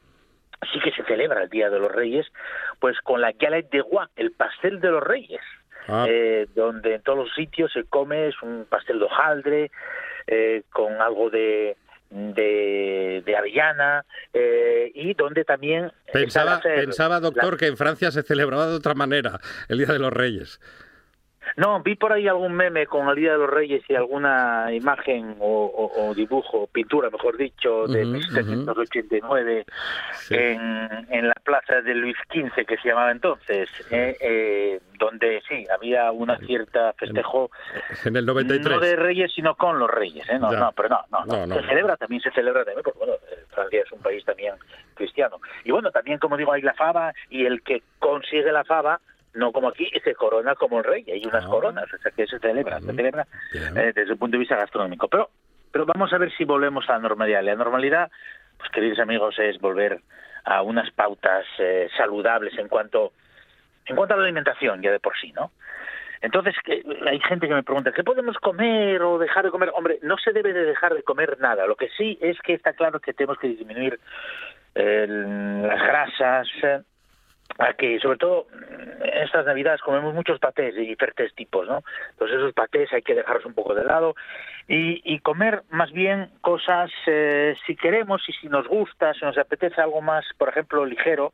[0.73, 2.27] sí que se celebra el Día de los Reyes,
[2.81, 5.43] pues con la galette de Roi, el pastel de los Reyes.
[5.89, 9.71] Ah, eh, donde en todos los sitios se come, es un pastel de hojaldre,
[10.27, 11.77] eh, con algo de,
[12.11, 15.93] de, de avellana, eh, y donde también...
[16.13, 19.99] pensaba, la- pensaba, doctor, que en Francia se celebraba de otra manera el Día de
[19.99, 20.61] los Reyes.
[21.57, 25.37] No, vi por ahí algún meme con el Día de los Reyes y alguna imagen
[25.39, 29.65] o, o- o dibujo, pintura, mejor dicho, de Ujú, 1789
[30.31, 35.67] en, en la plaza de Luis XV, que se llamaba entonces, eh, eh, donde sí,
[35.75, 37.51] había una cierta festejo,
[38.05, 38.69] En el 93.
[38.77, 40.29] no de Reyes, sino con los Reyes.
[40.29, 40.39] ¿eh?
[40.39, 41.47] No, no, pero no, no, no.
[41.47, 44.55] No, se celebra también, se celebra también, porque bueno, eh, Francia es un país también
[44.95, 45.39] cristiano.
[45.65, 49.01] Y bueno, también, como digo, hay la fava y el que consigue la fava
[49.37, 51.29] no como aquí, se corona como el rey, hay Ah.
[51.29, 54.57] unas coronas, o sea que se celebra, se celebra eh, desde el punto de vista
[54.57, 55.09] gastronómico.
[55.09, 55.31] Pero,
[55.71, 57.43] pero vamos a ver si volvemos a la normalidad.
[57.43, 58.11] La normalidad,
[58.59, 60.01] pues queridos amigos, es volver
[60.45, 63.13] a unas pautas eh, saludables en cuanto,
[63.87, 65.53] en cuanto a la alimentación, ya de por sí, ¿no?
[66.23, 69.71] Entonces, que- hay gente que me pregunta, ¿qué podemos comer o dejar de comer?
[69.75, 71.67] Hombre, no se debe de dejar de comer nada.
[71.67, 74.01] Lo que sí es que está claro que tenemos que disminuir
[74.75, 76.81] las grasas, eh,
[77.59, 81.83] a que sobre todo en estas navidades comemos muchos patés de diferentes tipos, ¿no?
[82.11, 84.15] Entonces esos patés hay que dejarlos un poco de lado
[84.69, 89.39] y, y comer más bien cosas, eh, si queremos y si nos gusta, si nos
[89.39, 91.33] apetece algo más, por ejemplo, ligero,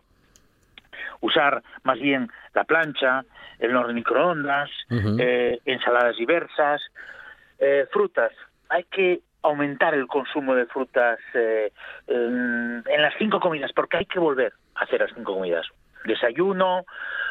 [1.21, 3.25] usar más bien la plancha,
[3.59, 4.71] el horno de microondas,
[5.19, 6.83] eh, ensaladas diversas,
[7.59, 8.33] eh, frutas.
[8.69, 11.73] Hay que aumentar el consumo de frutas eh,
[12.07, 15.67] en, en las cinco comidas, porque hay que volver a hacer las cinco comidas.
[16.05, 16.85] Desayuno,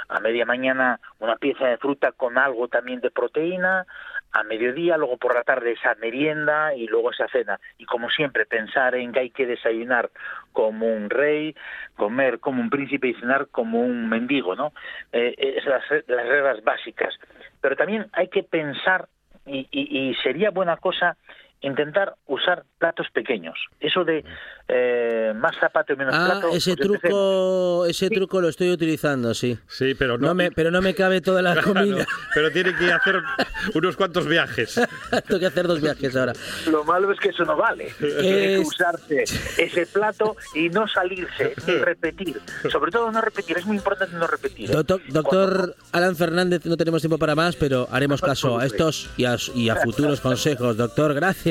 [0.10, 3.86] a media mañana una pieza de fruta con algo también de proteína,
[4.34, 7.60] a mediodía, luego por la tarde esa merienda y luego esa cena.
[7.78, 10.10] Y como siempre, pensar en que hay que desayunar
[10.54, 11.56] como un rey,
[11.96, 14.74] comer como un príncipe y cenar como un mendigo, ¿no?
[15.12, 17.14] Eh, es las, las reglas básicas.
[17.60, 19.08] Pero también hay que pensar,
[19.46, 21.18] y sería buena cosa,
[21.62, 23.56] intentar usar platos pequeños.
[23.80, 24.24] Eso de
[24.68, 26.50] eh, más zapato y menos Ah, plato.
[26.56, 29.58] ese pues truco, ese truco lo estoy utilizando, sí.
[29.68, 32.06] Sí, pero no, me, pero no me cabe toda la comida.
[32.34, 33.22] pero tiene que hacer
[33.76, 34.80] unos cuantos viajes.
[35.28, 36.34] Tengo que hacer dos viajes ahora.
[36.70, 37.94] Lo malo es que eso no vale.
[38.00, 39.24] Tiene que usarse
[39.58, 42.40] ese plato y no salirse, ni repetir.
[42.72, 44.72] Sobre todo no repetir, es muy importante no repetir.
[44.72, 44.74] ¿eh?
[44.74, 49.26] Doctor, doctor Alan Fernández, no tenemos tiempo para más, pero haremos caso a estos y
[49.26, 50.76] a, y a futuros consejos.
[50.78, 51.51] Doctor, gracias.